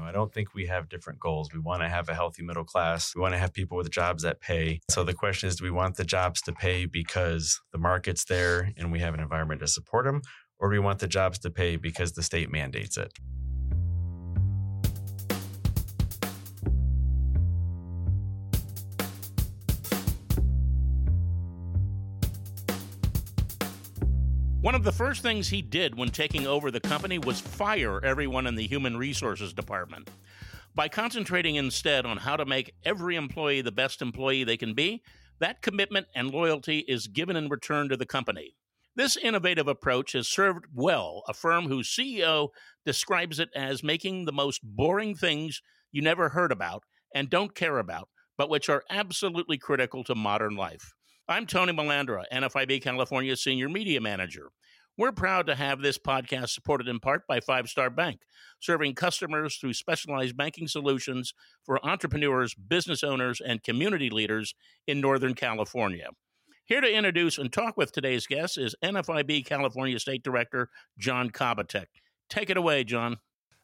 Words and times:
know, 0.00 0.06
I 0.06 0.12
don't 0.12 0.32
think 0.32 0.54
we 0.54 0.66
have 0.66 0.88
different 0.88 1.20
goals. 1.20 1.52
We 1.52 1.60
want 1.60 1.82
to 1.82 1.88
have 1.88 2.08
a 2.08 2.14
healthy 2.14 2.42
middle 2.42 2.64
class. 2.64 3.14
We 3.14 3.20
want 3.20 3.34
to 3.34 3.38
have 3.38 3.52
people 3.52 3.76
with 3.76 3.90
jobs 3.90 4.22
that 4.22 4.40
pay. 4.40 4.80
So 4.90 5.04
the 5.04 5.14
question 5.14 5.48
is, 5.48 5.56
do 5.56 5.64
we 5.64 5.70
want 5.70 5.96
the 5.96 6.04
jobs 6.04 6.40
to 6.42 6.52
pay 6.52 6.86
because 6.86 7.60
the 7.72 7.78
market's 7.78 8.24
there 8.24 8.72
and 8.76 8.90
we 8.90 9.00
have 9.00 9.14
an 9.14 9.20
environment 9.20 9.60
to 9.60 9.68
support 9.68 10.04
them? 10.06 10.22
Or 10.58 10.68
do 10.68 10.72
we 10.72 10.78
want 10.78 10.98
the 10.98 11.08
jobs 11.08 11.38
to 11.40 11.50
pay 11.50 11.76
because 11.76 12.12
the 12.12 12.22
state 12.22 12.50
mandates 12.50 12.96
it? 12.96 13.18
One 24.70 24.76
of 24.76 24.84
the 24.84 24.92
first 24.92 25.22
things 25.22 25.48
he 25.48 25.62
did 25.62 25.96
when 25.96 26.10
taking 26.10 26.46
over 26.46 26.70
the 26.70 26.78
company 26.78 27.18
was 27.18 27.40
fire 27.40 28.00
everyone 28.04 28.46
in 28.46 28.54
the 28.54 28.68
human 28.68 28.96
resources 28.96 29.52
department. 29.52 30.08
By 30.76 30.86
concentrating 30.86 31.56
instead 31.56 32.06
on 32.06 32.18
how 32.18 32.36
to 32.36 32.46
make 32.46 32.76
every 32.84 33.16
employee 33.16 33.62
the 33.62 33.72
best 33.72 34.00
employee 34.00 34.44
they 34.44 34.56
can 34.56 34.74
be, 34.74 35.02
that 35.40 35.60
commitment 35.60 36.06
and 36.14 36.30
loyalty 36.30 36.84
is 36.86 37.08
given 37.08 37.34
in 37.34 37.48
return 37.48 37.88
to 37.88 37.96
the 37.96 38.06
company. 38.06 38.54
This 38.94 39.16
innovative 39.16 39.66
approach 39.66 40.12
has 40.12 40.30
served 40.30 40.66
well 40.72 41.24
a 41.26 41.34
firm 41.34 41.66
whose 41.66 41.92
CEO 41.92 42.50
describes 42.86 43.40
it 43.40 43.48
as 43.56 43.82
making 43.82 44.24
the 44.24 44.32
most 44.32 44.60
boring 44.62 45.16
things 45.16 45.62
you 45.90 46.00
never 46.00 46.28
heard 46.28 46.52
about 46.52 46.84
and 47.12 47.28
don't 47.28 47.56
care 47.56 47.78
about, 47.78 48.08
but 48.38 48.48
which 48.48 48.68
are 48.68 48.84
absolutely 48.88 49.58
critical 49.58 50.04
to 50.04 50.14
modern 50.14 50.54
life. 50.54 50.92
I'm 51.30 51.46
Tony 51.46 51.72
Malandra, 51.72 52.24
NFIB 52.32 52.82
California 52.82 53.36
Senior 53.36 53.68
Media 53.68 54.00
Manager. 54.00 54.50
We're 55.00 55.12
proud 55.12 55.46
to 55.46 55.54
have 55.54 55.80
this 55.80 55.96
podcast 55.96 56.50
supported 56.50 56.86
in 56.86 57.00
part 57.00 57.26
by 57.26 57.40
Five 57.40 57.70
Star 57.70 57.88
Bank, 57.88 58.20
serving 58.60 58.96
customers 58.96 59.56
through 59.56 59.72
specialized 59.72 60.36
banking 60.36 60.68
solutions 60.68 61.32
for 61.64 61.82
entrepreneurs, 61.86 62.54
business 62.54 63.02
owners, 63.02 63.40
and 63.40 63.62
community 63.62 64.10
leaders 64.10 64.54
in 64.86 65.00
Northern 65.00 65.32
California. 65.32 66.08
Here 66.66 66.82
to 66.82 66.94
introduce 66.94 67.38
and 67.38 67.50
talk 67.50 67.78
with 67.78 67.92
today's 67.92 68.26
guest 68.26 68.58
is 68.58 68.74
NFIB 68.84 69.46
California 69.46 69.98
State 69.98 70.22
Director 70.22 70.68
John 70.98 71.30
Kabateck. 71.30 71.86
Take 72.28 72.50
it 72.50 72.58
away, 72.58 72.84
John. 72.84 73.16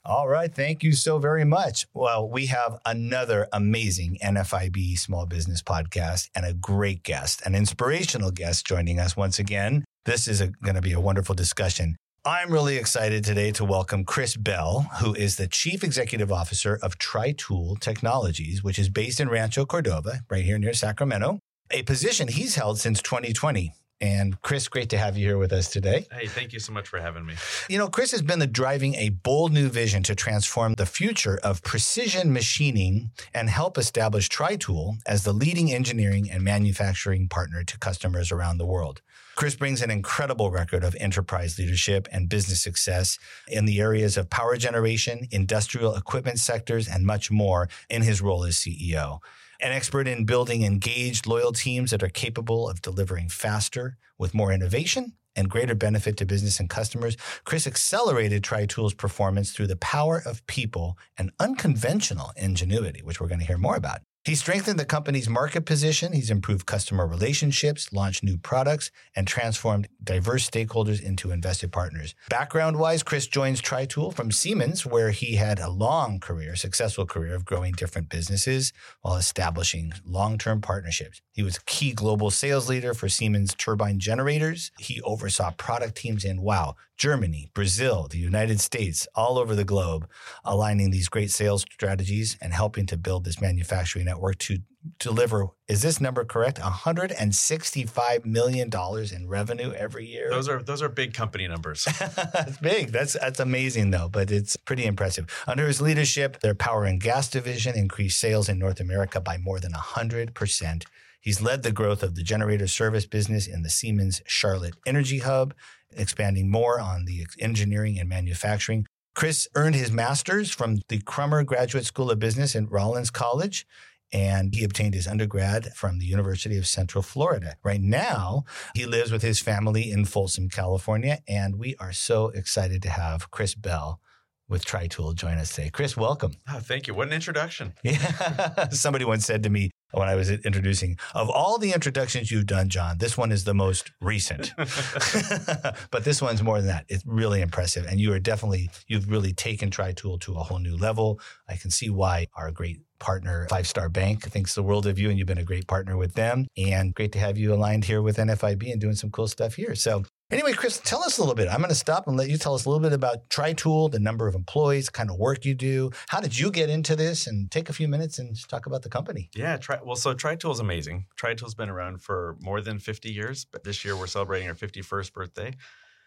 All 0.07 0.29
right. 0.29 0.55
Thank 0.55 0.83
you 0.83 0.95
so 0.95 1.19
very 1.19 1.45
much. 1.45 1.87
Well, 1.93 2.31
we 2.31 2.47
have 2.47 2.79
another 2.87 3.47
amazing 3.53 4.17
NFIB 4.25 4.99
small 4.99 5.27
business 5.27 5.63
podcast 5.63 6.31
and 6.35 6.47
a 6.47 6.55
great 6.55 7.03
guest, 7.03 7.43
an 7.45 7.55
inspirational 7.55 8.31
guest 8.31 8.67
joining 8.67 8.99
us 8.99 9.19
once 9.19 9.39
again. 9.39 9.85
This 10.07 10.29
is 10.29 10.41
going 10.63 10.77
to 10.77 10.81
be 10.81 10.93
a 10.93 11.01
wonderful 11.01 11.35
discussion. 11.35 11.97
I'm 12.25 12.53
really 12.53 12.77
excited 12.77 13.25
today 13.25 13.51
to 13.51 13.65
welcome 13.65 14.05
Chris 14.05 14.37
Belle, 14.37 14.89
who 15.01 15.15
is 15.15 15.35
the 15.35 15.49
Chief 15.49 15.83
Executive 15.83 16.31
Officer 16.31 16.79
of 16.81 16.97
TriTool 16.99 17.81
Technologies, 17.81 18.63
which 18.63 18.79
is 18.79 18.89
based 18.89 19.19
in 19.19 19.29
Rancho 19.29 19.67
Cordova, 19.67 20.21
right 20.31 20.45
here 20.45 20.61
near 20.61 20.75
Sacramento, 20.75 21.41
a 21.73 21.83
position 21.83 22.29
he's 22.29 22.55
held 22.55 22.79
since 22.79 23.03
2020. 23.03 23.73
And 24.01 24.41
Chris, 24.43 24.69
great 24.69 24.91
to 24.91 24.99
have 24.99 25.17
you 25.17 25.27
here 25.27 25.39
with 25.39 25.53
us 25.53 25.71
today. 25.71 26.07
Hey, 26.13 26.27
thank 26.27 26.53
you 26.53 26.59
so 26.59 26.73
much 26.73 26.87
for 26.87 27.01
having 27.01 27.25
me. 27.25 27.35
You 27.71 27.79
know, 27.79 27.89
Chris 27.89 28.11
has 28.11 28.21
been 28.21 28.39
the 28.39 28.47
driving 28.47 28.95
a 28.97 29.09
bold 29.09 29.53
new 29.53 29.71
vision 29.71 30.03
to 30.05 30.15
transform 30.15 30.75
the 30.75 30.85
future 30.85 31.39
of 31.43 31.63
precision 31.63 32.31
machining 32.31 33.11
and 33.33 33.49
help 33.49 33.79
establish 33.79 34.29
TriTool 34.29 34.97
as 35.07 35.25
the 35.25 35.33
leading 35.33 35.73
engineering 35.73 36.31
and 36.31 36.43
manufacturing 36.43 37.29
partner 37.29 37.65
to 37.65 37.79
customers 37.79 38.31
around 38.31 38.59
the 38.59 38.67
world. 38.67 39.01
Chris 39.35 39.55
brings 39.55 39.81
an 39.81 39.91
incredible 39.91 40.51
record 40.51 40.85
of 40.85 40.95
enterprise 40.97 41.59
leadership 41.59 42.07
and 42.13 42.29
business 42.29 42.63
success 42.63 43.19
in 43.49 43.65
the 43.65 43.81
areas 43.81 44.17
of 44.17 44.29
power 44.31 44.57
generation, 44.57 45.27
industrial 45.31 45.95
equipment 45.95 46.39
sectors, 46.39 46.89
and 46.89 47.05
much 47.05 47.31
more 47.31 47.69
in 47.89 48.03
his 48.03 48.21
role 48.21 48.45
as 48.45 48.57
CEO 48.57 49.21
an 49.61 49.73
expert 49.73 50.09
in 50.09 50.25
building 50.25 50.63
engaged, 50.63 51.27
loyal 51.27 51.53
teams 51.53 51.91
that 51.91 52.03
are 52.03 52.09
capable 52.09 52.69
of 52.69 52.83
delivering 52.83 53.29
faster 53.29 53.97
with 54.19 54.35
more 54.35 54.53
innovation 54.53 55.13
and 55.37 55.51
greater 55.51 55.75
benefit 55.75 56.17
to 56.17 56.27
business 56.27 56.59
and 56.59 56.71
customers. 56.71 57.17
Chris 57.45 57.67
accelerated 57.67 58.43
TriTool's 58.43 58.95
performance 58.95 59.53
through 59.53 59.67
the 59.67 59.77
power 59.77 60.23
of 60.25 60.47
people 60.47 60.97
and 61.19 61.31
unconventional 61.39 62.33
ingenuity, 62.37 63.03
which 63.03 63.21
we're 63.21 63.29
going 63.29 63.41
to 63.41 63.47
hear 63.47 63.59
more 63.59 63.77
about. 63.77 64.01
He 64.27 64.35
strengthened 64.35 64.77
the 64.77 64.85
company's 64.85 65.29
market 65.29 65.67
position. 65.67 66.13
He's 66.13 66.33
improved 66.33 66.67
customer 66.67 67.07
relationships, 67.07 67.93
launched 67.93 68.25
new 68.25 68.37
products, 68.37 68.91
and 69.15 69.25
transformed 69.25 69.87
diverse 70.03 70.51
stakeholders 70.51 71.01
into 71.01 71.31
invested 71.31 71.71
partners. 71.71 72.17
Background 72.29 72.77
wise, 72.77 73.05
Chris 73.05 73.29
joins 73.29 73.63
TriTool 73.63 74.13
from 74.13 74.33
Siemens, 74.33 74.85
where 74.85 75.13
he 75.13 75.37
had 75.37 75.61
a 75.61 75.71
long 75.71 76.19
career, 76.19 76.57
successful 76.57 77.07
career 77.07 77.37
of 77.37 77.45
growing 77.45 77.71
different 77.75 78.09
businesses 78.09 78.73
while 79.03 79.15
establishing 79.15 79.93
long 80.05 80.39
term 80.39 80.61
partnerships. 80.61 81.23
He 81.31 81.45
was 81.45 81.61
key 81.61 81.93
global 81.93 82.33
sales 82.33 82.69
leader 82.69 82.95
for 82.95 83.09
Siemens 83.09 83.55
turbine 83.55 84.01
generators. 84.01 84.73
He 84.77 85.01
oversaw 85.03 85.53
product 85.53 85.95
teams 85.95 86.25
in, 86.25 86.43
wow, 86.43 86.75
Germany, 86.97 87.51
Brazil, 87.55 88.09
the 88.11 88.19
United 88.19 88.59
States, 88.59 89.07
all 89.15 89.39
over 89.39 89.55
the 89.55 89.65
globe, 89.65 90.09
aligning 90.45 90.91
these 90.91 91.11
great 91.11 91.31
sales 91.31 91.63
strategies 91.71 92.39
and 92.41 92.55
helping 92.55 92.87
to 92.87 92.97
build 92.97 93.25
this 93.25 93.41
manufacturing 93.41 94.07
network 94.07 94.16
to 94.33 94.59
deliver, 94.99 95.49
is 95.69 95.83
this 95.83 96.01
number 96.01 96.25
correct? 96.25 96.59
$165 96.59 98.25
million 98.25 98.71
in 99.15 99.29
revenue 99.29 99.73
every 99.73 100.07
year. 100.07 100.31
Those 100.31 100.49
are 100.49 100.63
those 100.63 100.83
are 100.83 100.89
big 100.89 101.15
company 101.15 101.49
numbers. 101.49 101.85
that's 102.17 102.59
big. 102.59 102.93
That's 102.93 103.15
that's 103.15 103.41
amazing 103.41 103.91
though, 103.91 104.09
but 104.09 104.31
it's 104.31 104.57
pretty 104.57 104.85
impressive. 104.85 105.27
Under 105.47 105.67
his 105.67 105.81
leadership, 105.81 106.41
their 106.41 106.55
power 106.55 106.85
and 106.85 107.01
gas 107.01 107.29
division 107.29 107.77
increased 107.77 108.21
sales 108.21 108.49
in 108.49 108.59
North 108.59 108.81
America 108.81 109.21
by 109.21 109.39
more 109.39 109.61
than 109.61 109.73
100%. 109.73 110.85
He's 111.21 111.43
led 111.43 111.63
the 111.65 111.73
growth 111.73 112.03
of 112.05 112.15
the 112.15 112.23
generator 112.23 112.69
service 112.69 113.07
business 113.07 113.49
in 113.49 113.63
the 113.63 113.71
Siemens 113.71 114.23
Charlotte 114.27 114.75
Energy 114.87 115.19
Hub, 115.19 115.55
expanding 115.91 116.51
more 116.51 116.79
on 116.79 117.05
the 117.05 117.27
engineering 117.41 117.99
and 117.99 118.09
manufacturing. 118.09 118.87
Chris 119.17 119.49
earned 119.55 119.75
his 119.75 119.91
master's 119.91 120.51
from 120.51 120.83
the 120.89 121.01
Crummer 121.01 121.43
Graduate 121.43 121.87
School 121.87 122.11
of 122.11 122.19
Business 122.19 122.55
at 122.55 122.71
Rollins 122.71 123.11
College 123.11 123.67
and 124.13 124.55
he 124.55 124.65
obtained 124.65 124.95
his 124.95 125.07
undergrad 125.07 125.73
from 125.75 125.99
the 125.99 126.07
University 126.07 126.57
of 126.57 126.67
Central 126.67 127.03
Florida. 127.03 127.57
Right 127.63 127.81
now, 127.81 128.45
he 128.75 128.87
lives 128.87 129.11
with 129.11 129.23
his 129.23 129.41
family 129.41 129.91
in 129.91 130.05
Folsom, 130.05 130.49
California, 130.49 131.19
and 131.29 131.59
we 131.59 131.75
are 131.81 131.93
so 131.93 132.29
excited 132.29 132.83
to 132.83 132.91
have 132.91 133.31
Chris 133.31 133.55
Belle 133.55 134.01
with 134.49 134.65
TriTool 134.65 135.15
join 135.17 135.39
us 135.39 135.55
today. 135.55 135.71
Chris, 135.71 135.97
welcome. 135.97 136.33
Oh, 136.49 136.61
thank 136.61 136.87
you. 136.87 136.95
What 136.95 137.09
an 137.09 137.13
introduction. 137.15 137.75
Yeah. 137.83 138.69
Somebody 138.69 139.05
once 139.05 139.27
said 139.27 139.43
to 139.43 139.51
me, 139.51 139.71
when 139.93 140.09
I 140.09 140.15
was 140.15 140.31
introducing. 140.31 140.99
Of 141.15 141.31
all 141.31 141.59
the 141.59 141.73
introductions 141.73 142.31
you've 142.31 142.47
done, 142.47 142.69
John, 142.69 142.99
this 142.99 143.17
one 143.17 143.33
is 143.33 143.45
the 143.45 143.55
most 143.55 143.93
recent. 144.01 144.53
but 145.91 146.05
this 146.05 146.21
one's 146.21 146.43
more 146.43 146.59
than 146.59 146.69
that. 146.69 146.87
It's 146.89 147.05
really 147.07 147.41
impressive. 147.41 147.87
And 147.87 148.01
you 148.01 148.13
are 148.13 148.19
definitely, 148.19 148.71
you've 148.89 149.11
really 149.11 149.33
taken 149.33 149.71
TriTool 149.71 150.21
to 150.23 150.35
a 150.35 150.43
whole 150.43 150.59
new 150.59 150.77
level. 150.77 151.21
I 151.49 151.57
can 151.57 151.71
see 151.71 151.91
why 151.91 152.27
our 152.37 152.51
great 152.51 152.81
partner, 152.99 153.47
Five 153.51 153.67
Star 153.67 153.89
Bank, 153.89 154.25
thinks 154.25 154.55
the 154.55 154.63
world 154.63 154.87
of 154.87 154.99
you, 154.99 155.11
and 155.11 155.19
you've 155.19 155.27
been 155.27 155.39
a 155.39 155.45
great 155.45 155.67
partner 155.67 155.97
with 155.97 156.15
them. 156.15 156.47
And 156.57 156.95
great 156.95 157.13
to 157.13 157.19
have 157.19 157.39
you 157.39 157.53
aligned 157.55 157.85
here 157.85 158.03
with 158.03 158.17
NFIB 158.17 158.73
and 158.73 158.81
doing 158.81 158.95
some 158.95 159.11
cool 159.11 159.29
stuff 159.29 159.55
here. 159.55 159.75
So 159.75 160.05
Anyway, 160.29 160.53
Chris, 160.53 160.81
tell 160.81 161.05
us 161.05 161.19
a 161.19 161.21
little 161.21 161.37
bit. 161.37 161.47
I'm 161.47 161.59
going 161.59 161.69
to 161.69 161.75
stop 161.77 162.09
and 162.09 162.17
let 162.17 162.29
you 162.29 162.37
tell 162.37 162.57
us 162.57 162.65
a 162.65 162.69
little 162.69 162.83
bit 162.83 162.93
about 162.93 163.29
TriTool, 163.29 163.93
the 163.93 164.01
number 164.01 164.27
of 164.27 164.35
employees, 164.35 164.91
kind 164.91 165.09
of 165.09 165.19
work 165.19 165.45
you 165.45 165.55
do. 165.55 165.93
How 166.09 166.21
did 166.21 166.37
you 166.37 166.51
get 166.51 166.69
into 166.69 166.97
this? 166.97 167.29
And 167.29 167.49
take 167.49 167.69
a 167.69 167.73
few 167.73 167.87
minutes 167.87 168.19
and 168.19 168.37
talk 168.49 168.67
about 168.67 168.83
the 168.83 168.89
company. 168.89 169.31
Yeah, 169.37 169.57
tri- 169.57 169.79
well, 169.85 169.95
so 169.95 170.15
TriTool 170.15 170.51
is 170.51 170.59
amazing. 170.59 171.07
TriTool's 171.17 171.55
been 171.55 171.71
around 171.71 172.03
for 172.03 172.37
more 172.41 172.61
than 172.61 172.81
50 172.81 173.09
years, 173.09 173.45
but 173.45 173.63
this 173.63 173.85
year 173.85 173.97
we're 173.97 174.09
celebrating 174.09 174.49
our 174.49 174.57
51st 174.57 175.13
birthday. 175.13 175.53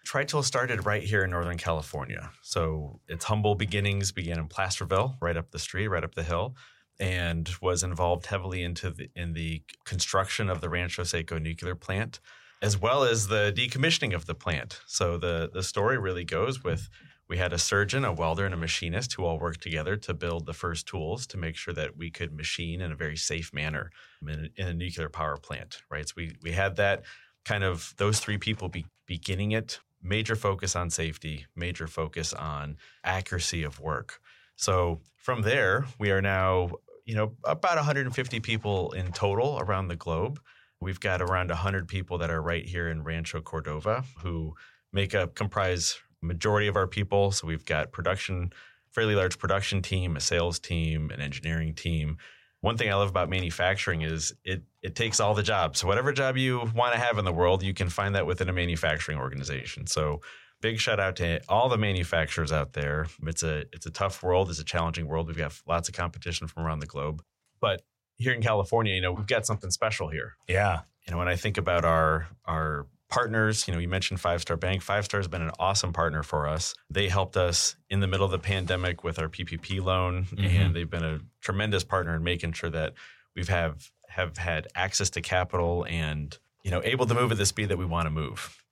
TriTool 0.06 0.44
started 0.44 0.86
right 0.86 1.04
here 1.04 1.24
in 1.24 1.30
Northern 1.30 1.58
California. 1.58 2.30
So 2.42 3.00
its 3.08 3.24
humble 3.24 3.56
beginnings 3.56 4.12
began 4.12 4.38
in 4.38 4.50
Placerville, 4.50 5.16
right 5.22 5.38
up 5.38 5.52
the 5.52 5.60
street, 5.60 5.88
right 5.88 6.04
up 6.04 6.16
the 6.16 6.24
hill, 6.24 6.58
and 7.00 7.50
was 7.62 7.84
involved 7.84 8.26
heavily 8.26 8.64
into 8.64 8.90
the, 8.90 9.10
in 9.16 9.32
the 9.32 9.64
construction 9.86 10.50
of 10.50 10.60
the 10.60 10.68
Rancho 10.68 11.04
Seco 11.04 11.38
nuclear 11.38 11.76
plant 11.76 12.20
as 12.62 12.78
well 12.78 13.04
as 13.04 13.28
the 13.28 13.54
decommissioning 13.56 14.14
of 14.14 14.26
the 14.26 14.36
plant. 14.36 14.82
So 14.86 15.18
the 15.18 15.50
the 15.52 15.64
story 15.64 15.98
really 15.98 16.26
goes 16.26 16.64
with 16.64 16.90
we 17.30 17.38
had 17.38 17.54
a 17.54 17.60
surgeon, 17.60 18.04
a 18.04 18.12
welder, 18.12 18.44
and 18.44 18.56
a 18.56 18.58
machinist 18.58 19.14
who 19.14 19.24
all 19.24 19.38
worked 19.38 19.62
together 19.62 19.96
to 19.98 20.16
build 20.16 20.48
the 20.48 20.54
first 20.54 20.88
tools 20.88 21.28
to 21.28 21.38
make 21.38 21.56
sure 21.56 21.76
that 21.76 21.96
we 21.96 22.10
could 22.10 22.34
machine 22.34 22.82
in 22.82 22.92
a 22.92 22.96
very 22.96 23.16
safe 23.16 23.54
manner 23.54 23.92
in, 24.28 24.50
in 24.56 24.68
a 24.68 24.74
nuclear 24.74 25.10
power 25.10 25.38
plant. 25.38 25.84
Right. 25.92 26.08
So 26.10 26.14
we 26.18 26.36
we 26.42 26.52
had 26.52 26.76
that 26.78 27.04
kind 27.46 27.64
of 27.64 27.94
those 27.98 28.20
three 28.20 28.38
people 28.38 28.68
be, 28.68 28.86
beginning 29.06 29.52
it. 29.52 29.80
Major 30.02 30.36
focus 30.36 30.76
on 30.76 30.90
safety, 30.90 31.46
major 31.56 31.86
focus 31.86 32.34
on 32.34 32.78
accuracy 33.04 33.64
of 33.64 33.80
work. 33.80 34.22
So 34.56 35.02
from 35.18 35.42
there, 35.42 35.86
we 36.00 36.12
are 36.12 36.22
now, 36.22 36.72
you 37.06 37.16
know, 37.16 37.34
about 37.44 37.76
150 37.76 38.40
people 38.40 38.92
in 38.92 39.12
total 39.12 39.60
around 39.60 39.90
the 39.90 39.96
globe. 39.96 40.40
We've 40.82 41.00
got 41.00 41.22
around 41.22 41.50
100 41.50 41.88
people 41.88 42.18
that 42.20 42.30
are 42.30 42.42
right 42.42 42.66
here 42.66 42.88
in 42.88 43.04
Rancho 43.04 43.42
Cordova 43.42 44.04
who 44.22 44.56
make 44.94 45.14
up 45.14 45.36
comprise 45.36 46.00
majority 46.22 46.68
of 46.68 46.76
our 46.76 46.88
people. 46.88 47.32
So 47.32 47.48
we've 47.48 47.66
got 47.66 47.92
production 47.92 48.52
fairly 48.92 49.16
large 49.16 49.38
production 49.38 49.82
team, 49.82 50.16
a 50.16 50.20
sales 50.20 50.60
team, 50.60 51.12
an 51.12 51.22
engineering 51.22 51.76
team. 51.76 52.18
One 52.62 52.76
thing 52.76 52.90
I 52.90 52.96
love 52.96 53.10
about 53.10 53.30
manufacturing 53.30 54.02
is 54.02 54.34
it 54.44 54.64
it 54.82 54.96
takes 54.96 55.20
all 55.20 55.34
the 55.34 55.44
jobs. 55.44 55.80
So 55.80 55.88
whatever 55.88 56.12
job 56.12 56.38
you 56.38 56.70
want 56.74 56.94
to 56.94 57.00
have 57.00 57.18
in 57.18 57.26
the 57.26 57.32
world, 57.32 57.64
you 57.64 57.74
can 57.74 57.90
find 57.90 58.16
that 58.16 58.26
within 58.26 58.50
a 58.50 58.54
manufacturing 58.54 59.18
organization. 59.18 59.88
So 59.88 60.22
big 60.62 60.80
shout 60.80 61.00
out 61.00 61.16
to 61.18 61.42
all 61.48 61.70
the 61.70 61.78
manufacturers 61.78 62.52
out 62.52 62.74
there. 62.74 63.08
It's 63.26 63.44
a 63.44 63.66
it's 63.72 63.86
a 63.86 63.92
tough 63.92 64.22
world, 64.24 64.50
it's 64.50 64.60
a 64.60 64.66
challenging 64.66 65.08
world. 65.08 65.28
We've 65.28 65.38
got 65.38 65.54
lots 65.68 65.88
of 65.88 65.96
competition 65.96 66.48
from 66.48 66.64
around 66.64 66.80
the 66.80 66.88
globe. 66.88 67.24
But 67.62 67.84
here 68.20 68.34
in 68.34 68.42
California, 68.42 68.94
you 68.94 69.02
know, 69.02 69.14
we've 69.14 69.26
got 69.26 69.46
something 69.46 69.72
special 69.72 70.10
here. 70.10 70.36
Yeah. 70.48 70.82
You 71.08 71.12
know, 71.12 71.18
when 71.18 71.28
I 71.28 71.36
think 71.36 71.58
about 71.58 71.86
our 71.86 72.28
our 72.46 72.86
partners, 73.10 73.68
you 73.68 73.74
know, 73.74 73.80
you 73.80 73.88
mentioned 73.88 74.20
Five 74.20 74.42
Star 74.42 74.58
Bank. 74.58 74.84
Five 74.84 75.06
Star 75.06 75.20
has 75.20 75.28
been 75.28 75.42
an 75.42 75.52
awesome 75.58 75.94
partner 75.94 76.22
for 76.22 76.48
us. 76.48 76.76
They 76.90 77.10
helped 77.10 77.38
us 77.38 77.76
in 77.90 78.02
the 78.02 78.08
middle 78.08 78.26
of 78.26 78.32
the 78.32 78.40
pandemic 78.40 79.04
with 79.04 79.18
our 79.18 79.28
PPP 79.28 79.84
loan, 79.84 80.26
mm-hmm. 80.26 80.44
and 80.46 80.76
they've 80.76 80.90
been 80.90 81.04
a 81.04 81.20
tremendous 81.42 81.84
partner 81.84 82.16
in 82.16 82.24
making 82.24 82.54
sure 82.54 82.70
that 82.70 82.94
we've 83.36 83.50
have 83.50 83.90
have 84.10 84.38
had 84.38 84.68
access 84.76 85.10
to 85.12 85.22
capital 85.22 85.86
and 85.88 86.38
you 86.64 86.72
know 86.72 86.82
able 86.84 87.06
to 87.06 87.16
move 87.16 87.32
at 87.32 87.38
the 87.38 87.46
speed 87.46 87.70
that 87.70 87.78
we 87.78 87.86
want 87.86 88.06
to 88.06 88.12
move. 88.12 88.64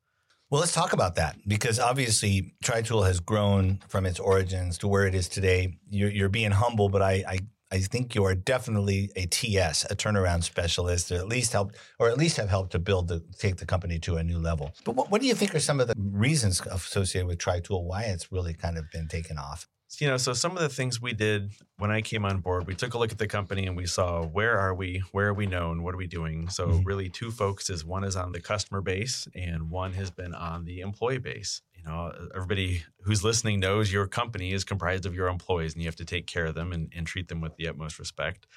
Well, 0.49 0.61
let's 0.61 0.73
talk 0.73 0.93
about 0.93 1.15
that 1.15 1.35
because 1.45 1.77
obviously 1.77 2.53
TriTool 2.63 3.05
has 3.05 3.19
grown 3.19 3.79
from 3.89 4.05
its 4.05 4.17
origins 4.17 4.77
to 4.77 4.87
where 4.87 5.05
it 5.05 5.13
is 5.13 5.27
today. 5.27 5.77
You're, 5.89 6.09
you're 6.09 6.29
being 6.29 6.51
humble, 6.51 6.87
but 6.87 7.01
I, 7.01 7.25
I 7.27 7.39
I 7.71 7.79
think 7.79 8.15
you 8.15 8.23
are 8.25 8.35
definitely 8.35 9.11
a 9.15 9.25
TS, 9.25 9.85
a 9.85 9.95
turnaround 9.95 10.43
specialist, 10.43 11.11
or 11.11 11.15
at 11.15 11.27
least 11.27 11.51
help, 11.51 11.73
or 11.99 12.09
at 12.09 12.17
least 12.17 12.37
have 12.37 12.49
helped 12.49 12.71
to 12.71 12.79
build 12.79 13.09
the 13.09 13.23
take 13.37 13.57
the 13.57 13.65
company 13.65 13.99
to 13.99 14.17
a 14.17 14.23
new 14.23 14.39
level. 14.39 14.71
But 14.85 14.95
what, 14.95 15.11
what 15.11 15.21
do 15.21 15.27
you 15.27 15.35
think 15.35 15.53
are 15.53 15.59
some 15.59 15.79
of 15.79 15.87
the 15.87 15.95
reasons 15.97 16.61
associated 16.61 17.27
with 17.27 17.39
TriTool? 17.39 17.83
Why 17.83 18.03
it's 18.03 18.31
really 18.31 18.53
kind 18.53 18.77
of 18.77 18.89
been 18.91 19.07
taken 19.07 19.37
off? 19.37 19.67
You 19.99 20.07
know, 20.07 20.17
so 20.17 20.33
some 20.33 20.51
of 20.51 20.59
the 20.59 20.69
things 20.69 21.01
we 21.01 21.13
did 21.13 21.51
when 21.77 21.91
I 21.91 22.01
came 22.01 22.25
on 22.25 22.39
board, 22.39 22.67
we 22.67 22.75
took 22.75 22.93
a 22.93 22.97
look 22.97 23.11
at 23.11 23.17
the 23.17 23.27
company 23.27 23.65
and 23.65 23.75
we 23.75 23.85
saw 23.85 24.21
where 24.21 24.59
are 24.59 24.75
we, 24.75 25.01
where 25.11 25.29
are 25.29 25.33
we 25.33 25.45
known, 25.45 25.81
what 25.81 25.93
are 25.93 25.97
we 25.97 26.07
doing. 26.07 26.49
So 26.49 26.67
mm-hmm. 26.67 26.83
really, 26.83 27.09
two 27.09 27.31
focuses. 27.31 27.85
One 27.85 28.03
is 28.03 28.15
on 28.15 28.33
the 28.33 28.41
customer 28.41 28.81
base, 28.81 29.27
and 29.33 29.69
one 29.69 29.93
has 29.93 30.11
been 30.11 30.33
on 30.33 30.65
the 30.65 30.81
employee 30.81 31.19
base 31.19 31.61
know, 31.87 32.11
everybody 32.35 32.83
who's 33.01 33.23
listening 33.23 33.59
knows 33.59 33.91
your 33.91 34.07
company 34.07 34.53
is 34.53 34.63
comprised 34.63 35.05
of 35.05 35.15
your 35.15 35.27
employees 35.27 35.73
and 35.73 35.81
you 35.81 35.87
have 35.87 35.95
to 35.97 36.05
take 36.05 36.27
care 36.27 36.45
of 36.45 36.55
them 36.55 36.71
and, 36.71 36.91
and 36.95 37.07
treat 37.07 37.27
them 37.27 37.41
with 37.41 37.55
the 37.55 37.67
utmost 37.67 37.99
respect. 37.99 38.47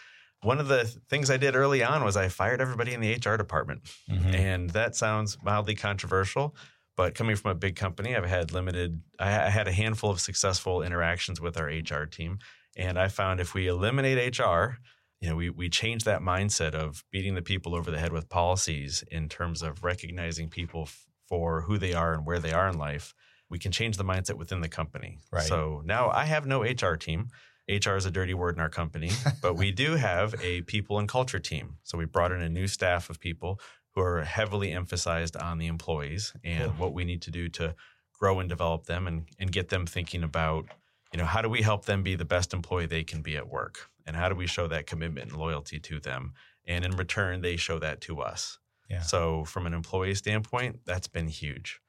One 0.42 0.58
of 0.58 0.68
the 0.68 0.84
things 1.08 1.30
I 1.30 1.36
did 1.36 1.54
early 1.54 1.82
on 1.82 2.02
was 2.02 2.16
I 2.16 2.28
fired 2.28 2.60
everybody 2.60 2.94
in 2.94 3.00
the 3.00 3.12
HR 3.14 3.36
department. 3.36 3.82
Mm-hmm. 4.10 4.34
And 4.34 4.70
that 4.70 4.96
sounds 4.96 5.36
mildly 5.42 5.74
controversial, 5.74 6.56
but 6.96 7.14
coming 7.14 7.36
from 7.36 7.50
a 7.50 7.54
big 7.54 7.76
company, 7.76 8.16
I've 8.16 8.24
had 8.24 8.52
limited, 8.52 9.02
I 9.18 9.30
had 9.30 9.68
a 9.68 9.72
handful 9.72 10.10
of 10.10 10.20
successful 10.20 10.82
interactions 10.82 11.40
with 11.40 11.58
our 11.58 11.66
HR 11.66 12.06
team. 12.06 12.38
And 12.76 12.98
I 12.98 13.08
found 13.08 13.40
if 13.40 13.52
we 13.52 13.66
eliminate 13.66 14.38
HR, 14.38 14.78
you 15.20 15.28
know, 15.28 15.36
we, 15.36 15.50
we 15.50 15.68
change 15.68 16.04
that 16.04 16.22
mindset 16.22 16.74
of 16.74 17.04
beating 17.10 17.34
the 17.34 17.42
people 17.42 17.74
over 17.74 17.90
the 17.90 17.98
head 17.98 18.12
with 18.12 18.30
policies 18.30 19.04
in 19.10 19.28
terms 19.28 19.62
of 19.62 19.84
recognizing 19.84 20.48
people 20.48 20.88
for 21.30 21.62
who 21.62 21.78
they 21.78 21.94
are 21.94 22.12
and 22.12 22.26
where 22.26 22.40
they 22.40 22.52
are 22.52 22.68
in 22.68 22.76
life, 22.76 23.14
we 23.48 23.58
can 23.58 23.72
change 23.72 23.96
the 23.96 24.04
mindset 24.04 24.34
within 24.34 24.60
the 24.60 24.68
company. 24.68 25.18
Right. 25.32 25.46
So 25.46 25.82
now 25.86 26.10
I 26.10 26.24
have 26.24 26.44
no 26.44 26.62
HR 26.62 26.96
team. 26.96 27.28
HR 27.68 27.94
is 27.94 28.04
a 28.04 28.10
dirty 28.10 28.34
word 28.34 28.56
in 28.56 28.60
our 28.60 28.68
company, 28.68 29.10
but 29.40 29.54
we 29.54 29.70
do 29.70 29.94
have 29.94 30.34
a 30.42 30.62
people 30.62 30.98
and 30.98 31.08
culture 31.08 31.38
team. 31.38 31.78
So 31.84 31.96
we 31.96 32.04
brought 32.04 32.32
in 32.32 32.42
a 32.42 32.48
new 32.48 32.66
staff 32.66 33.08
of 33.08 33.20
people 33.20 33.60
who 33.94 34.02
are 34.02 34.22
heavily 34.22 34.72
emphasized 34.72 35.36
on 35.36 35.58
the 35.58 35.66
employees 35.66 36.34
and 36.44 36.72
cool. 36.72 36.86
what 36.86 36.92
we 36.92 37.04
need 37.04 37.22
to 37.22 37.30
do 37.30 37.48
to 37.48 37.74
grow 38.18 38.38
and 38.40 38.48
develop 38.48 38.86
them 38.86 39.06
and, 39.06 39.28
and 39.38 39.50
get 39.50 39.68
them 39.68 39.86
thinking 39.86 40.22
about, 40.22 40.66
you 41.12 41.18
know, 41.18 41.24
how 41.24 41.40
do 41.40 41.48
we 41.48 41.62
help 41.62 41.86
them 41.86 42.02
be 42.02 42.16
the 42.16 42.24
best 42.24 42.52
employee 42.52 42.86
they 42.86 43.04
can 43.04 43.22
be 43.22 43.36
at 43.36 43.48
work? 43.48 43.88
And 44.06 44.16
how 44.16 44.28
do 44.28 44.34
we 44.34 44.46
show 44.46 44.66
that 44.68 44.86
commitment 44.86 45.30
and 45.30 45.38
loyalty 45.38 45.78
to 45.80 46.00
them? 46.00 46.34
And 46.66 46.84
in 46.84 46.96
return, 46.96 47.40
they 47.40 47.56
show 47.56 47.78
that 47.78 48.00
to 48.02 48.20
us. 48.20 48.58
So 48.98 49.44
from 49.44 49.66
an 49.66 49.74
employee 49.74 50.14
standpoint, 50.14 50.80
that's 50.84 51.08
been 51.08 51.28
huge. 51.28 51.80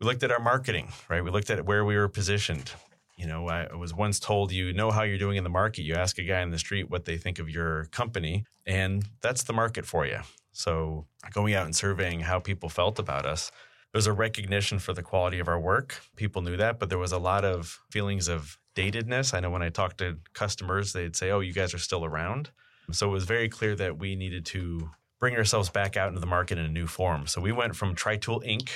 We 0.00 0.06
looked 0.06 0.22
at 0.22 0.30
our 0.30 0.40
marketing, 0.40 0.92
right? 1.08 1.22
We 1.22 1.30
looked 1.30 1.50
at 1.50 1.64
where 1.64 1.84
we 1.84 1.96
were 1.96 2.08
positioned. 2.08 2.72
You 3.16 3.26
know, 3.26 3.48
I 3.48 3.74
was 3.74 3.94
once 3.94 4.18
told 4.18 4.50
you 4.52 4.72
know 4.72 4.90
how 4.90 5.02
you're 5.02 5.18
doing 5.18 5.36
in 5.36 5.44
the 5.44 5.50
market. 5.50 5.82
You 5.82 5.94
ask 5.94 6.18
a 6.18 6.24
guy 6.24 6.40
in 6.40 6.50
the 6.50 6.58
street 6.58 6.90
what 6.90 7.04
they 7.04 7.16
think 7.16 7.38
of 7.38 7.48
your 7.48 7.84
company, 7.86 8.44
and 8.66 9.04
that's 9.20 9.44
the 9.44 9.52
market 9.52 9.86
for 9.86 10.04
you. 10.06 10.18
So 10.52 11.06
going 11.32 11.54
out 11.54 11.66
and 11.66 11.76
surveying 11.76 12.20
how 12.20 12.40
people 12.40 12.68
felt 12.68 12.98
about 12.98 13.26
us, 13.26 13.50
there 13.92 13.98
was 13.98 14.06
a 14.08 14.12
recognition 14.12 14.80
for 14.80 14.92
the 14.92 15.02
quality 15.02 15.38
of 15.38 15.46
our 15.46 15.60
work. 15.60 16.00
People 16.16 16.42
knew 16.42 16.56
that, 16.56 16.80
but 16.80 16.88
there 16.88 16.98
was 16.98 17.12
a 17.12 17.18
lot 17.18 17.44
of 17.44 17.80
feelings 17.90 18.26
of 18.26 18.58
datedness. 18.74 19.32
I 19.32 19.40
know 19.40 19.50
when 19.50 19.62
I 19.62 19.68
talked 19.68 19.98
to 19.98 20.18
customers, 20.32 20.92
they'd 20.92 21.14
say, 21.14 21.30
"Oh, 21.30 21.40
you 21.40 21.52
guys 21.52 21.72
are 21.74 21.78
still 21.78 22.04
around." 22.04 22.50
So 22.90 23.08
it 23.08 23.12
was 23.12 23.24
very 23.24 23.48
clear 23.48 23.76
that 23.76 23.98
we 23.98 24.16
needed 24.16 24.44
to 24.46 24.90
bring 25.24 25.36
ourselves 25.36 25.70
back 25.70 25.96
out 25.96 26.08
into 26.08 26.20
the 26.20 26.26
market 26.26 26.58
in 26.58 26.66
a 26.66 26.68
new 26.68 26.86
form. 26.86 27.26
So 27.26 27.40
we 27.40 27.50
went 27.50 27.74
from 27.74 27.94
TriTool 27.94 28.46
Inc. 28.46 28.68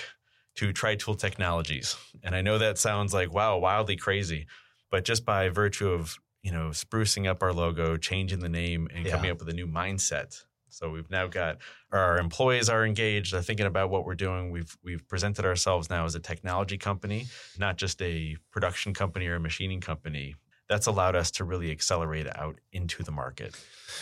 to 0.54 0.72
TriTool 0.72 1.18
Technologies. 1.18 1.94
And 2.22 2.34
I 2.34 2.40
know 2.40 2.56
that 2.56 2.78
sounds 2.78 3.12
like, 3.12 3.30
wow, 3.30 3.58
wildly 3.58 3.96
crazy. 3.96 4.46
But 4.90 5.04
just 5.04 5.26
by 5.26 5.50
virtue 5.50 5.90
of, 5.90 6.16
you 6.42 6.50
know, 6.50 6.70
sprucing 6.70 7.28
up 7.28 7.42
our 7.42 7.52
logo, 7.52 7.98
changing 7.98 8.38
the 8.38 8.48
name, 8.48 8.88
and 8.94 9.04
yeah. 9.04 9.12
coming 9.12 9.30
up 9.30 9.40
with 9.40 9.50
a 9.50 9.52
new 9.52 9.66
mindset. 9.66 10.42
So 10.70 10.88
we've 10.88 11.10
now 11.10 11.26
got 11.26 11.58
our 11.92 12.16
employees 12.16 12.70
are 12.70 12.86
engaged, 12.86 13.34
are 13.34 13.42
thinking 13.42 13.66
about 13.66 13.90
what 13.90 14.06
we're 14.06 14.14
doing. 14.14 14.50
We've 14.50 14.74
we've 14.82 15.06
presented 15.06 15.44
ourselves 15.44 15.90
now 15.90 16.06
as 16.06 16.14
a 16.14 16.20
technology 16.20 16.78
company, 16.78 17.26
not 17.58 17.76
just 17.76 18.00
a 18.00 18.38
production 18.50 18.94
company 18.94 19.26
or 19.26 19.34
a 19.34 19.40
machining 19.40 19.82
company 19.82 20.34
that's 20.68 20.86
allowed 20.86 21.16
us 21.16 21.30
to 21.32 21.44
really 21.44 21.70
accelerate 21.70 22.26
out 22.36 22.58
into 22.72 23.02
the 23.02 23.10
market. 23.10 23.56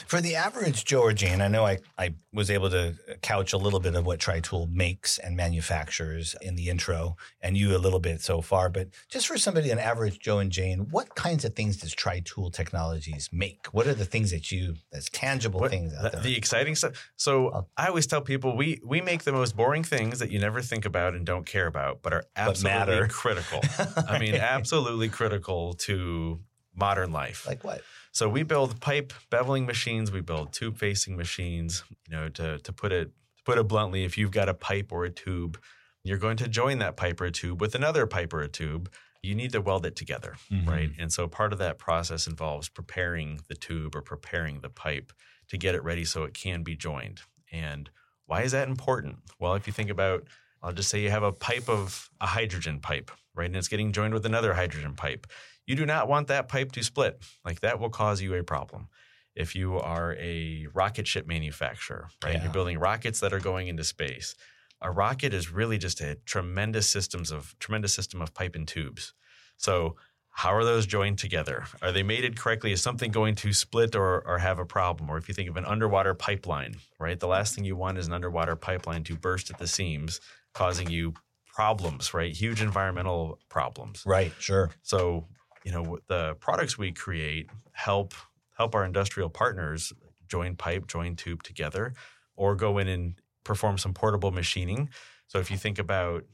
For 0.06 0.20
the 0.20 0.34
average 0.34 0.84
Joe 0.84 1.00
or 1.02 1.12
Jane, 1.12 1.40
I 1.40 1.48
know 1.48 1.64
I, 1.64 1.78
I 1.96 2.14
was 2.32 2.50
able 2.50 2.68
to 2.70 2.88
uh, 2.88 3.14
couch 3.22 3.52
a 3.52 3.56
little 3.56 3.80
bit 3.80 3.94
of 3.94 4.04
what 4.04 4.18
TriTool 4.18 4.70
makes 4.70 5.16
and 5.18 5.36
manufactures 5.36 6.34
in 6.42 6.56
the 6.56 6.68
intro, 6.68 7.16
and 7.40 7.56
you 7.56 7.74
a 7.74 7.78
little 7.78 8.00
bit 8.00 8.20
so 8.20 8.40
far. 8.40 8.68
But 8.68 8.88
just 9.08 9.26
for 9.26 9.38
somebody, 9.38 9.70
an 9.70 9.78
average 9.78 10.18
Joe 10.18 10.38
and 10.38 10.50
Jane, 10.50 10.88
what 10.90 11.14
kinds 11.14 11.44
of 11.44 11.54
things 11.54 11.78
does 11.78 11.94
TriTool 11.94 12.52
Technologies 12.52 13.30
make? 13.32 13.66
What 13.68 13.86
are 13.86 13.94
the 13.94 14.04
things 14.04 14.32
that 14.32 14.50
you, 14.50 14.74
that's 14.90 15.08
tangible 15.08 15.60
what, 15.60 15.70
things 15.70 15.94
out 15.94 16.02
the, 16.02 16.10
there? 16.10 16.20
The 16.20 16.36
exciting 16.36 16.74
stuff. 16.74 17.12
So 17.16 17.50
I'll, 17.50 17.70
i 17.76 17.86
always 17.86 18.06
tell 18.06 18.20
people 18.20 18.56
we 18.56 18.80
we 18.84 19.00
make 19.00 19.22
the 19.22 19.32
most 19.32 19.56
boring 19.56 19.84
things 19.84 20.18
that 20.18 20.30
you 20.30 20.40
never 20.40 20.60
think 20.60 20.84
about 20.84 21.14
and 21.14 21.24
don't 21.24 21.46
care 21.46 21.66
about, 21.66 22.02
but 22.02 22.12
are 22.12 22.24
absolutely 22.34 23.00
but 23.00 23.10
critical. 23.10 23.60
I 24.08 24.18
mean, 24.18 24.34
absolutely 24.56 25.08
critical 25.08 25.74
to 25.74 26.40
modern 26.76 27.12
life. 27.12 27.46
Like 27.46 27.64
what? 27.64 27.82
So 28.12 28.28
we 28.28 28.42
build 28.42 28.80
pipe 28.80 29.12
beveling 29.30 29.66
machines, 29.66 30.10
we 30.10 30.20
build 30.20 30.52
tube 30.52 30.78
facing 30.78 31.16
machines. 31.16 31.84
You 32.08 32.16
know, 32.16 32.28
to 32.30 32.58
to 32.58 32.72
put 32.72 32.92
it 32.92 33.10
to 33.36 33.42
put 33.44 33.58
it 33.58 33.68
bluntly, 33.68 34.04
if 34.04 34.16
you've 34.16 34.30
got 34.30 34.48
a 34.48 34.54
pipe 34.54 34.92
or 34.92 35.04
a 35.04 35.10
tube, 35.10 35.58
you're 36.02 36.18
going 36.18 36.36
to 36.38 36.48
join 36.48 36.78
that 36.78 36.96
pipe 36.96 37.20
or 37.20 37.26
a 37.26 37.32
tube 37.32 37.60
with 37.60 37.74
another 37.74 38.06
pipe 38.06 38.32
or 38.32 38.40
a 38.40 38.48
tube. 38.48 38.90
You 39.22 39.34
need 39.34 39.52
to 39.52 39.60
weld 39.60 39.84
it 39.84 39.96
together, 39.96 40.36
mm-hmm. 40.52 40.68
right? 40.68 40.90
And 40.98 41.12
so 41.12 41.26
part 41.26 41.52
of 41.52 41.58
that 41.58 41.78
process 41.78 42.28
involves 42.28 42.68
preparing 42.68 43.40
the 43.48 43.56
tube 43.56 43.96
or 43.96 44.02
preparing 44.02 44.60
the 44.60 44.68
pipe 44.68 45.12
to 45.48 45.58
get 45.58 45.74
it 45.74 45.82
ready 45.82 46.04
so 46.04 46.22
it 46.22 46.32
can 46.32 46.62
be 46.62 46.76
joined. 46.76 47.22
And 47.50 47.90
why 48.26 48.42
is 48.42 48.52
that 48.52 48.68
important? 48.68 49.16
Well, 49.40 49.54
if 49.54 49.66
you 49.66 49.72
think 49.72 49.90
about, 49.90 50.24
I'll 50.62 50.72
just 50.72 50.88
say 50.88 51.00
you 51.00 51.10
have 51.10 51.22
a 51.22 51.32
pipe 51.32 51.68
of 51.68 52.08
a 52.20 52.26
hydrogen 52.26 52.80
pipe, 52.80 53.10
right? 53.34 53.46
And 53.46 53.56
it's 53.56 53.68
getting 53.68 53.92
joined 53.92 54.14
with 54.14 54.26
another 54.26 54.54
hydrogen 54.54 54.94
pipe 54.94 55.26
you 55.66 55.74
do 55.74 55.86
not 55.86 56.08
want 56.08 56.28
that 56.28 56.48
pipe 56.48 56.72
to 56.72 56.82
split. 56.82 57.22
Like 57.44 57.60
that 57.60 57.78
will 57.78 57.90
cause 57.90 58.22
you 58.22 58.34
a 58.34 58.42
problem. 58.42 58.88
If 59.34 59.54
you 59.54 59.78
are 59.78 60.14
a 60.18 60.66
rocket 60.72 61.06
ship 61.06 61.26
manufacturer, 61.26 62.08
right? 62.24 62.34
Yeah. 62.34 62.44
You're 62.44 62.52
building 62.52 62.78
rockets 62.78 63.20
that 63.20 63.32
are 63.32 63.40
going 63.40 63.68
into 63.68 63.84
space. 63.84 64.34
A 64.80 64.90
rocket 64.90 65.34
is 65.34 65.52
really 65.52 65.78
just 65.78 66.00
a 66.00 66.16
tremendous 66.24 66.88
systems 66.88 67.30
of 67.30 67.54
tremendous 67.58 67.94
system 67.94 68.22
of 68.22 68.32
pipe 68.32 68.54
and 68.54 68.66
tubes. 68.66 69.12
So 69.56 69.96
how 70.30 70.54
are 70.54 70.64
those 70.64 70.86
joined 70.86 71.18
together? 71.18 71.64
Are 71.80 71.92
they 71.92 72.02
mated 72.02 72.38
correctly? 72.38 72.70
Is 72.70 72.82
something 72.82 73.10
going 73.10 73.34
to 73.36 73.54
split 73.54 73.96
or, 73.96 74.20
or 74.26 74.36
have 74.36 74.58
a 74.58 74.66
problem? 74.66 75.08
Or 75.08 75.16
if 75.16 75.28
you 75.28 75.34
think 75.34 75.48
of 75.48 75.56
an 75.56 75.64
underwater 75.64 76.12
pipeline, 76.12 76.76
right? 76.98 77.18
The 77.18 77.26
last 77.26 77.54
thing 77.54 77.64
you 77.64 77.74
want 77.74 77.96
is 77.96 78.06
an 78.06 78.12
underwater 78.12 78.54
pipeline 78.54 79.02
to 79.04 79.16
burst 79.16 79.50
at 79.50 79.56
the 79.58 79.66
seams, 79.66 80.20
causing 80.52 80.90
you 80.90 81.14
problems, 81.54 82.12
right? 82.12 82.34
Huge 82.34 82.60
environmental 82.60 83.38
problems. 83.48 84.02
Right, 84.04 84.32
sure. 84.38 84.70
So 84.82 85.26
you 85.66 85.72
know 85.72 85.98
the 86.06 86.36
products 86.38 86.78
we 86.78 86.92
create 86.92 87.50
help 87.72 88.14
help 88.56 88.74
our 88.76 88.84
industrial 88.84 89.28
partners 89.28 89.92
join 90.28 90.54
pipe, 90.54 90.86
join 90.86 91.16
tube 91.16 91.42
together, 91.42 91.92
or 92.36 92.54
go 92.54 92.78
in 92.78 92.86
and 92.86 93.20
perform 93.42 93.76
some 93.76 93.92
portable 93.92 94.30
machining. 94.30 94.88
So 95.26 95.40
if 95.40 95.50
you 95.50 95.56
think 95.56 95.78
about, 95.78 96.24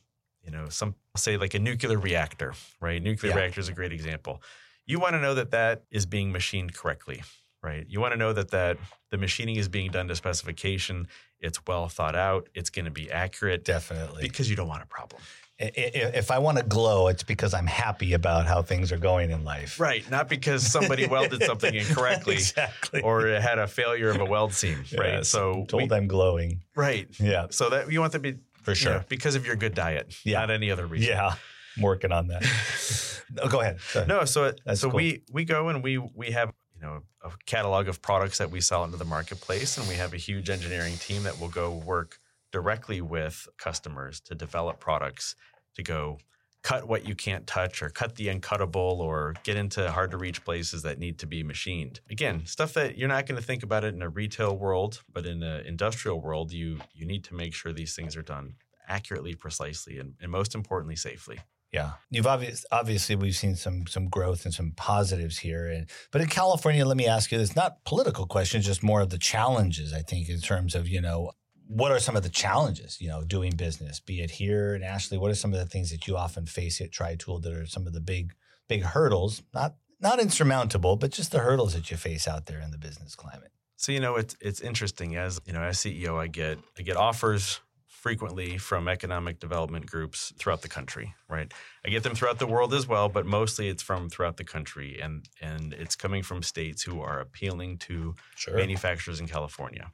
you 0.42 0.50
know, 0.50 0.68
some 0.68 0.94
say 1.16 1.38
like 1.38 1.54
a 1.54 1.58
nuclear 1.58 1.98
reactor, 1.98 2.52
right? 2.80 3.02
Nuclear 3.02 3.32
yeah. 3.32 3.38
reactor 3.38 3.60
is 3.60 3.68
a 3.68 3.72
great 3.72 3.92
example. 3.92 4.42
You 4.84 5.00
want 5.00 5.14
to 5.14 5.20
know 5.20 5.34
that 5.34 5.50
that 5.52 5.84
is 5.90 6.04
being 6.04 6.30
machined 6.30 6.74
correctly, 6.74 7.22
right? 7.62 7.86
You 7.88 8.00
want 8.00 8.12
to 8.12 8.18
know 8.18 8.34
that 8.34 8.50
that 8.50 8.76
the 9.10 9.16
machining 9.16 9.56
is 9.56 9.68
being 9.68 9.90
done 9.90 10.08
to 10.08 10.16
specification. 10.16 11.08
It's 11.40 11.58
well 11.66 11.88
thought 11.88 12.16
out. 12.16 12.50
It's 12.54 12.68
going 12.68 12.84
to 12.84 12.90
be 12.90 13.10
accurate. 13.10 13.64
Definitely. 13.64 14.22
Because 14.22 14.50
you 14.50 14.56
don't 14.56 14.68
want 14.68 14.82
a 14.82 14.86
problem. 14.86 15.22
If 15.58 16.30
I 16.30 16.38
want 16.38 16.58
to 16.58 16.64
glow, 16.64 17.08
it's 17.08 17.22
because 17.22 17.54
I'm 17.54 17.66
happy 17.66 18.14
about 18.14 18.46
how 18.46 18.62
things 18.62 18.90
are 18.90 18.96
going 18.98 19.30
in 19.30 19.44
life. 19.44 19.78
Right. 19.78 20.08
Not 20.10 20.28
because 20.28 20.66
somebody 20.66 21.06
welded 21.06 21.42
something 21.44 21.72
incorrectly 21.82 22.34
exactly. 22.34 23.00
or 23.02 23.28
it 23.28 23.40
had 23.42 23.58
a 23.58 23.66
failure 23.68 24.08
of 24.10 24.18
a 24.20 24.24
weld 24.24 24.52
seam. 24.54 24.84
Right. 24.96 25.24
So 25.24 25.52
I'm 25.60 25.66
told 25.66 25.90
we- 25.90 25.96
I'm 25.96 26.08
glowing. 26.08 26.62
right. 26.74 27.06
Yeah. 27.20 27.46
So 27.50 27.70
that 27.70 27.92
you 27.92 28.00
want 28.00 28.12
to 28.12 28.18
be 28.18 28.38
For 28.62 28.72
you 28.72 28.74
sure. 28.74 28.92
know, 28.94 29.04
because 29.08 29.34
of 29.36 29.46
your 29.46 29.56
good 29.56 29.74
diet, 29.74 30.16
Yeah. 30.24 30.40
not 30.40 30.50
any 30.50 30.70
other 30.70 30.86
reason. 30.86 31.10
Yeah. 31.10 31.34
I'm 31.76 31.82
working 31.82 32.12
on 32.12 32.26
that. 32.28 32.42
oh, 33.40 33.48
go 33.48 33.60
ahead. 33.60 33.78
No, 34.08 34.24
so 34.24 34.52
That's 34.64 34.80
so 34.80 34.90
cool. 34.90 34.96
we 34.96 35.22
we 35.30 35.44
go 35.44 35.68
and 35.68 35.82
we 35.82 35.96
we 35.98 36.32
have 36.32 36.52
you 36.74 36.82
know 36.82 37.02
a 37.24 37.30
catalog 37.46 37.88
of 37.88 38.02
products 38.02 38.38
that 38.38 38.50
we 38.50 38.60
sell 38.60 38.84
into 38.84 38.96
the 38.96 39.04
marketplace, 39.04 39.78
and 39.78 39.86
we 39.88 39.94
have 39.94 40.12
a 40.12 40.16
huge 40.18 40.50
engineering 40.50 40.96
team 40.96 41.22
that 41.22 41.38
will 41.40 41.48
go 41.48 41.70
work 41.70 42.18
directly 42.52 43.00
with 43.00 43.48
customers 43.58 44.20
to 44.20 44.34
develop 44.34 44.78
products 44.78 45.34
to 45.74 45.82
go 45.82 46.18
cut 46.62 46.86
what 46.86 47.06
you 47.06 47.14
can't 47.14 47.46
touch 47.46 47.82
or 47.82 47.90
cut 47.90 48.14
the 48.14 48.28
uncuttable 48.28 48.98
or 48.98 49.34
get 49.42 49.56
into 49.56 49.90
hard 49.90 50.12
to 50.12 50.16
reach 50.16 50.44
places 50.44 50.82
that 50.82 50.98
need 50.98 51.18
to 51.18 51.26
be 51.26 51.42
machined. 51.42 52.00
Again, 52.08 52.46
stuff 52.46 52.72
that 52.74 52.96
you're 52.96 53.08
not 53.08 53.26
going 53.26 53.40
to 53.40 53.44
think 53.44 53.62
about 53.62 53.84
it 53.84 53.94
in 53.94 54.02
a 54.02 54.08
retail 54.08 54.56
world, 54.56 55.02
but 55.12 55.26
in 55.26 55.42
an 55.42 55.66
industrial 55.66 56.20
world, 56.20 56.52
you 56.52 56.78
you 56.94 57.04
need 57.04 57.24
to 57.24 57.34
make 57.34 57.52
sure 57.52 57.72
these 57.72 57.96
things 57.96 58.16
are 58.16 58.22
done 58.22 58.54
accurately, 58.88 59.34
precisely, 59.34 59.98
and, 59.98 60.14
and 60.20 60.30
most 60.30 60.54
importantly, 60.54 60.96
safely. 60.96 61.40
Yeah, 61.72 61.92
you've 62.10 62.26
obvious, 62.26 62.66
obviously 62.70 63.16
we've 63.16 63.34
seen 63.34 63.56
some 63.56 63.86
some 63.86 64.08
growth 64.08 64.44
and 64.44 64.52
some 64.52 64.72
positives 64.76 65.38
here, 65.38 65.66
and 65.66 65.88
but 66.10 66.20
in 66.20 66.28
California, 66.28 66.84
let 66.84 66.98
me 66.98 67.06
ask 67.06 67.32
you, 67.32 67.40
it's 67.40 67.56
not 67.56 67.82
political 67.84 68.26
questions, 68.26 68.66
just 68.66 68.82
more 68.82 69.00
of 69.00 69.08
the 69.08 69.18
challenges. 69.18 69.92
I 69.94 70.02
think 70.02 70.28
in 70.28 70.40
terms 70.40 70.74
of 70.74 70.86
you 70.86 71.00
know 71.00 71.32
what 71.66 71.90
are 71.92 71.98
some 71.98 72.16
of 72.16 72.22
the 72.22 72.28
challenges 72.28 72.98
you 73.00 73.08
know 73.08 73.22
doing 73.24 73.52
business, 73.56 74.00
be 74.00 74.20
it 74.20 74.32
here 74.32 74.74
in 74.74 74.82
Ashley. 74.82 75.18
What 75.18 75.30
are 75.30 75.34
some 75.36 75.52
of 75.52 75.58
the 75.58 75.66
things 75.66 75.90
that 75.90 76.06
you 76.06 76.16
often 76.16 76.46
face 76.46 76.80
at 76.80 76.90
TriTool 76.90 77.42
that 77.42 77.52
are 77.52 77.66
some 77.66 77.86
of 77.86 77.92
the 77.92 78.00
big 78.00 78.34
big 78.68 78.82
hurdles, 78.82 79.42
not 79.54 79.76
not 80.00 80.18
insurmountable, 80.20 80.96
but 80.96 81.10
just 81.12 81.30
the 81.32 81.38
hurdles 81.38 81.74
that 81.74 81.90
you 81.90 81.96
face 81.96 82.26
out 82.26 82.46
there 82.46 82.60
in 82.60 82.70
the 82.72 82.78
business 82.78 83.14
climate. 83.14 83.52
So 83.76 83.92
you 83.92 84.00
know 84.00 84.16
it's 84.16 84.36
it's 84.40 84.60
interesting 84.60 85.16
as 85.16 85.40
you 85.46 85.52
know 85.52 85.62
as 85.62 85.78
CEO 85.78 86.18
I 86.20 86.26
get 86.28 86.58
I 86.78 86.82
get 86.82 86.96
offers 86.96 87.60
frequently 87.86 88.58
from 88.58 88.88
economic 88.88 89.38
development 89.38 89.86
groups 89.86 90.32
throughout 90.36 90.60
the 90.62 90.68
country, 90.68 91.14
right? 91.28 91.52
I 91.86 91.88
get 91.88 92.02
them 92.02 92.16
throughout 92.16 92.40
the 92.40 92.48
world 92.48 92.74
as 92.74 92.84
well, 92.88 93.08
but 93.08 93.26
mostly 93.26 93.68
it's 93.68 93.82
from 93.82 94.08
throughout 94.08 94.38
the 94.38 94.44
country 94.44 95.00
and 95.00 95.28
and 95.40 95.72
it's 95.72 95.94
coming 95.94 96.22
from 96.24 96.42
states 96.42 96.82
who 96.82 97.00
are 97.00 97.20
appealing 97.20 97.78
to 97.78 98.14
Sure. 98.34 98.56
manufacturers 98.56 99.20
in 99.20 99.28
California. 99.28 99.92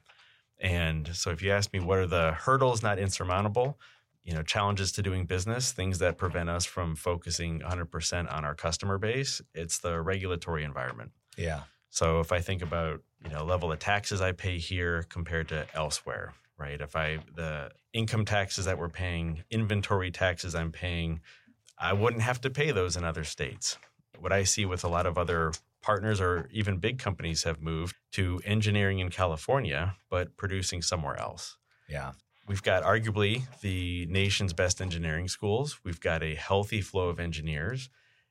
And 0.59 1.15
so 1.15 1.31
if 1.31 1.41
you 1.41 1.51
ask 1.51 1.71
me 1.73 1.79
what 1.79 1.99
are 1.99 2.07
the 2.07 2.33
hurdles 2.33 2.83
not 2.83 2.99
insurmountable, 2.99 3.79
you 4.23 4.33
know, 4.33 4.43
challenges 4.43 4.91
to 4.93 5.01
doing 5.01 5.25
business, 5.25 5.71
things 5.71 5.99
that 5.99 6.17
prevent 6.17 6.49
us 6.49 6.65
from 6.65 6.95
focusing 6.95 7.61
100% 7.61 8.33
on 8.33 8.45
our 8.45 8.55
customer 8.55 8.97
base, 8.97 9.41
it's 9.53 9.79
the 9.79 10.01
regulatory 10.01 10.63
environment. 10.63 11.11
Yeah. 11.37 11.61
So 11.89 12.19
if 12.19 12.31
I 12.31 12.39
think 12.39 12.61
about 12.61 13.01
you 13.23 13.31
know 13.31 13.43
level 13.43 13.71
of 13.71 13.79
taxes 13.79 14.21
I 14.21 14.31
pay 14.31 14.57
here 14.57 15.03
compared 15.09 15.49
to 15.49 15.65
elsewhere, 15.73 16.33
right? 16.57 16.79
If 16.79 16.95
I 16.95 17.19
the 17.35 17.71
income 17.93 18.25
taxes 18.25 18.65
that 18.65 18.77
we're 18.77 18.89
paying, 18.89 19.43
inventory 19.49 20.11
taxes 20.11 20.53
I'm 20.53 20.71
paying, 20.71 21.21
I 21.77 21.93
wouldn't 21.93 22.21
have 22.21 22.41
to 22.41 22.49
pay 22.49 22.71
those 22.71 22.95
in 22.95 23.03
other 23.03 23.23
states. 23.23 23.77
What 24.19 24.31
I 24.31 24.43
see 24.43 24.65
with 24.65 24.83
a 24.83 24.89
lot 24.89 25.05
of 25.05 25.17
other 25.17 25.53
partners 25.81 26.19
or 26.19 26.49
even 26.51 26.77
big 26.77 26.99
companies 26.99 27.43
have 27.43 27.61
moved 27.61 27.95
to 28.13 28.41
engineering 28.45 28.99
in 28.99 29.09
California, 29.09 29.95
but 30.09 30.35
producing 30.37 30.81
somewhere 30.81 31.19
else. 31.19 31.57
Yeah. 31.87 32.13
We've 32.47 32.63
got 32.63 32.83
arguably 32.83 33.43
the 33.61 34.07
nation's 34.07 34.53
best 34.53 34.81
engineering 34.81 35.27
schools. 35.27 35.79
We've 35.83 35.99
got 35.99 36.23
a 36.23 36.35
healthy 36.35 36.81
flow 36.81 37.09
of 37.09 37.19
engineers. 37.19 37.89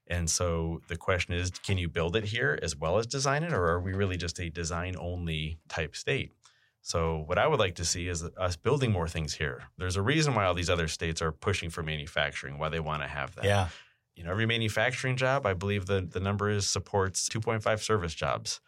And 0.09 0.29
so 0.29 0.81
the 0.89 0.97
question 0.97 1.35
is 1.35 1.51
can 1.51 1.79
you 1.79 1.89
build 1.89 2.17
it 2.17 2.25
here 2.25 2.59
as 2.63 2.75
well 2.75 2.99
as 2.99 3.07
design 3.07 3.45
it, 3.45 3.53
or 3.53 3.67
are 3.69 3.81
we 3.81 3.93
really 3.93 4.17
just 4.17 4.41
a 4.41 4.49
design 4.49 4.97
only 4.99 5.59
type 5.69 5.95
state? 5.95 6.33
So, 6.81 7.25
what 7.27 7.39
I 7.39 7.47
would 7.47 7.59
like 7.59 7.75
to 7.75 7.85
see 7.85 8.09
is 8.09 8.25
us 8.39 8.57
building 8.57 8.93
more 8.93 9.09
things 9.09 9.35
here. 9.35 9.65
There's 9.77 9.97
a 9.97 10.03
reason 10.03 10.35
why 10.35 10.47
all 10.47 10.55
these 10.55 10.71
other 10.71 10.89
states 10.89 11.21
are 11.21 11.33
pushing 11.33 11.71
for 11.71 11.83
manufacturing, 11.83 12.59
why 12.59 12.71
they 12.71 12.81
want 12.81 13.03
to 13.03 13.09
have 13.09 13.35
that. 13.35 13.45
Yeah. 13.45 13.69
You 14.19 14.25
know, 14.25 14.33
every 14.33 14.47
manufacturing 14.47 15.17
job, 15.17 15.47
I 15.47 15.55
believe 15.55 15.87
the, 15.87 16.01
the 16.01 16.19
number 16.19 16.51
is 16.51 16.67
supports 16.67 17.29
2.5 17.29 17.81
service 17.81 18.15
jobs. 18.15 18.61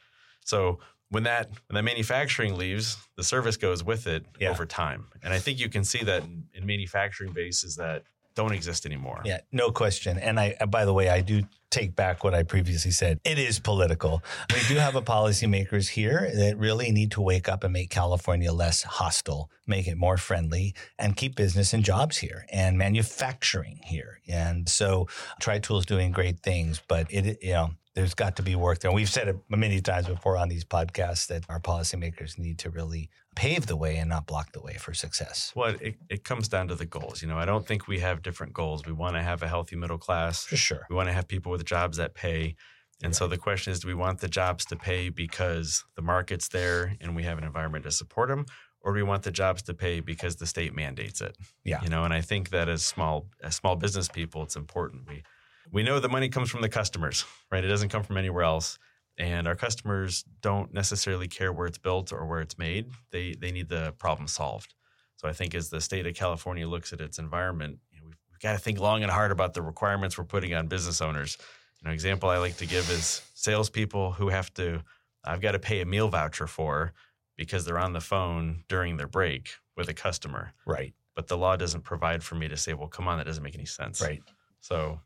So, 0.44 0.78
when 1.08 1.24
that 1.24 1.48
when 1.66 1.74
that 1.74 1.82
manufacturing 1.82 2.56
leaves, 2.56 2.96
the 3.16 3.24
service 3.24 3.56
goes 3.56 3.82
with 3.82 4.06
it 4.06 4.26
Yeah. 4.38 4.50
over 4.50 4.64
time. 4.64 5.08
And 5.24 5.34
I 5.34 5.40
think 5.40 5.58
you 5.58 5.68
can 5.68 5.82
see 5.82 6.04
that 6.04 6.22
in, 6.22 6.44
in 6.54 6.64
manufacturing 6.64 7.32
bases 7.32 7.74
that 7.76 8.04
don't 8.34 8.52
exist 8.52 8.86
anymore. 8.86 9.22
Yeah, 9.24 9.40
no 9.52 9.70
question. 9.70 10.18
And 10.18 10.38
I, 10.38 10.56
uh, 10.60 10.66
by 10.66 10.84
the 10.84 10.92
way, 10.92 11.08
I 11.08 11.20
do 11.20 11.42
take 11.70 11.94
back 11.94 12.24
what 12.24 12.34
I 12.34 12.42
previously 12.42 12.90
said. 12.90 13.20
It 13.24 13.38
is 13.38 13.60
political. 13.60 14.22
We 14.52 14.60
do 14.68 14.74
have 14.80 14.96
a 14.96 15.02
policymakers 15.02 15.88
here 15.88 16.30
that 16.34 16.58
really 16.58 16.90
need 16.90 17.12
to 17.12 17.20
wake 17.20 17.48
up 17.48 17.62
and 17.64 17.72
make 17.72 17.90
California 17.90 18.52
less 18.52 18.82
hostile, 18.82 19.50
make 19.66 19.86
it 19.86 19.96
more 19.96 20.16
friendly, 20.16 20.74
and 20.98 21.16
keep 21.16 21.36
business 21.36 21.72
and 21.72 21.84
jobs 21.84 22.18
here 22.18 22.46
and 22.50 22.76
manufacturing 22.76 23.80
here. 23.84 24.20
And 24.28 24.68
so, 24.68 25.06
TriTool 25.40 25.78
is 25.78 25.86
doing 25.86 26.10
great 26.10 26.40
things, 26.40 26.80
but 26.86 27.12
it, 27.12 27.38
you 27.42 27.52
know. 27.52 27.70
There's 27.92 28.14
got 28.14 28.36
to 28.36 28.42
be 28.44 28.54
work 28.54 28.78
there. 28.78 28.88
And 28.88 28.94
we've 28.94 29.10
said 29.10 29.26
it 29.26 29.36
many 29.48 29.80
times 29.80 30.06
before 30.06 30.36
on 30.36 30.48
these 30.48 30.64
podcasts 30.64 31.26
that 31.26 31.44
our 31.48 31.58
policymakers 31.58 32.38
need 32.38 32.56
to 32.60 32.70
really 32.70 33.10
pave 33.36 33.66
the 33.66 33.76
way 33.76 33.96
and 33.96 34.08
not 34.08 34.26
block 34.26 34.52
the 34.52 34.60
way 34.60 34.74
for 34.74 34.92
success. 34.92 35.52
Well, 35.54 35.74
it, 35.80 35.96
it 36.08 36.24
comes 36.24 36.48
down 36.48 36.68
to 36.68 36.74
the 36.74 36.86
goals. 36.86 37.22
You 37.22 37.28
know, 37.28 37.38
I 37.38 37.44
don't 37.44 37.66
think 37.66 37.86
we 37.86 38.00
have 38.00 38.22
different 38.22 38.52
goals. 38.52 38.84
We 38.84 38.92
want 38.92 39.16
to 39.16 39.22
have 39.22 39.42
a 39.42 39.48
healthy 39.48 39.76
middle 39.76 39.98
class. 39.98 40.44
For 40.44 40.56
sure. 40.56 40.86
We 40.90 40.96
want 40.96 41.08
to 41.08 41.12
have 41.12 41.28
people 41.28 41.52
with 41.52 41.64
jobs 41.64 41.96
that 41.98 42.14
pay. 42.14 42.56
And 43.02 43.14
so 43.14 43.28
the 43.28 43.38
question 43.38 43.72
is 43.72 43.80
do 43.80 43.88
we 43.88 43.94
want 43.94 44.20
the 44.20 44.28
jobs 44.28 44.64
to 44.66 44.76
pay 44.76 45.08
because 45.08 45.84
the 45.96 46.02
market's 46.02 46.48
there 46.48 46.96
and 47.00 47.16
we 47.16 47.22
have 47.22 47.38
an 47.38 47.44
environment 47.44 47.84
to 47.84 47.90
support 47.90 48.28
them? 48.28 48.46
Or 48.82 48.92
do 48.92 48.96
we 48.96 49.02
want 49.02 49.22
the 49.22 49.30
jobs 49.30 49.62
to 49.62 49.74
pay 49.74 50.00
because 50.00 50.36
the 50.36 50.46
state 50.46 50.74
mandates 50.74 51.20
it? 51.20 51.36
Yeah. 51.64 51.82
You 51.82 51.88
know, 51.88 52.04
and 52.04 52.14
I 52.14 52.22
think 52.22 52.50
that 52.50 52.68
as 52.68 52.82
small 52.82 53.26
as 53.42 53.54
small 53.54 53.76
business 53.76 54.08
people, 54.08 54.42
it's 54.42 54.56
important. 54.56 55.06
We 55.06 55.22
we 55.70 55.82
know 55.82 56.00
the 56.00 56.08
money 56.08 56.28
comes 56.28 56.50
from 56.50 56.62
the 56.62 56.68
customers, 56.68 57.24
right? 57.50 57.62
It 57.62 57.68
doesn't 57.68 57.90
come 57.90 58.02
from 58.02 58.16
anywhere 58.16 58.42
else. 58.42 58.78
And 59.20 59.46
our 59.46 59.54
customers 59.54 60.24
don't 60.40 60.72
necessarily 60.72 61.28
care 61.28 61.52
where 61.52 61.66
it's 61.66 61.76
built 61.76 62.10
or 62.10 62.24
where 62.24 62.40
it's 62.40 62.56
made. 62.56 62.90
They 63.10 63.34
they 63.38 63.52
need 63.52 63.68
the 63.68 63.92
problem 63.98 64.26
solved. 64.26 64.74
So 65.18 65.28
I 65.28 65.34
think 65.34 65.54
as 65.54 65.68
the 65.68 65.82
state 65.82 66.06
of 66.06 66.14
California 66.14 66.66
looks 66.66 66.94
at 66.94 67.02
its 67.02 67.18
environment, 67.18 67.80
you 67.92 67.98
know, 67.98 68.06
we've, 68.06 68.16
we've 68.30 68.40
got 68.40 68.52
to 68.52 68.58
think 68.58 68.80
long 68.80 69.02
and 69.02 69.12
hard 69.12 69.30
about 69.30 69.52
the 69.52 69.60
requirements 69.60 70.16
we're 70.16 70.24
putting 70.24 70.54
on 70.54 70.68
business 70.68 71.02
owners. 71.02 71.36
An 71.84 71.90
example 71.90 72.30
I 72.30 72.38
like 72.38 72.56
to 72.56 72.66
give 72.66 72.88
is 72.90 73.20
salespeople 73.34 74.12
who 74.12 74.30
have 74.30 74.52
to, 74.54 74.82
I've 75.22 75.42
got 75.42 75.52
to 75.52 75.58
pay 75.58 75.82
a 75.82 75.86
meal 75.86 76.08
voucher 76.08 76.46
for 76.46 76.94
because 77.36 77.66
they're 77.66 77.78
on 77.78 77.92
the 77.92 78.00
phone 78.00 78.64
during 78.68 78.96
their 78.96 79.06
break 79.06 79.50
with 79.76 79.90
a 79.90 79.94
customer. 79.94 80.52
Right. 80.66 80.94
But 81.14 81.28
the 81.28 81.36
law 81.36 81.56
doesn't 81.56 81.82
provide 81.82 82.22
for 82.22 82.36
me 82.36 82.48
to 82.48 82.56
say, 82.56 82.72
well, 82.72 82.88
come 82.88 83.06
on, 83.06 83.18
that 83.18 83.26
doesn't 83.26 83.42
make 83.42 83.54
any 83.54 83.66
sense. 83.66 84.00
Right. 84.00 84.22
So, 84.60 85.00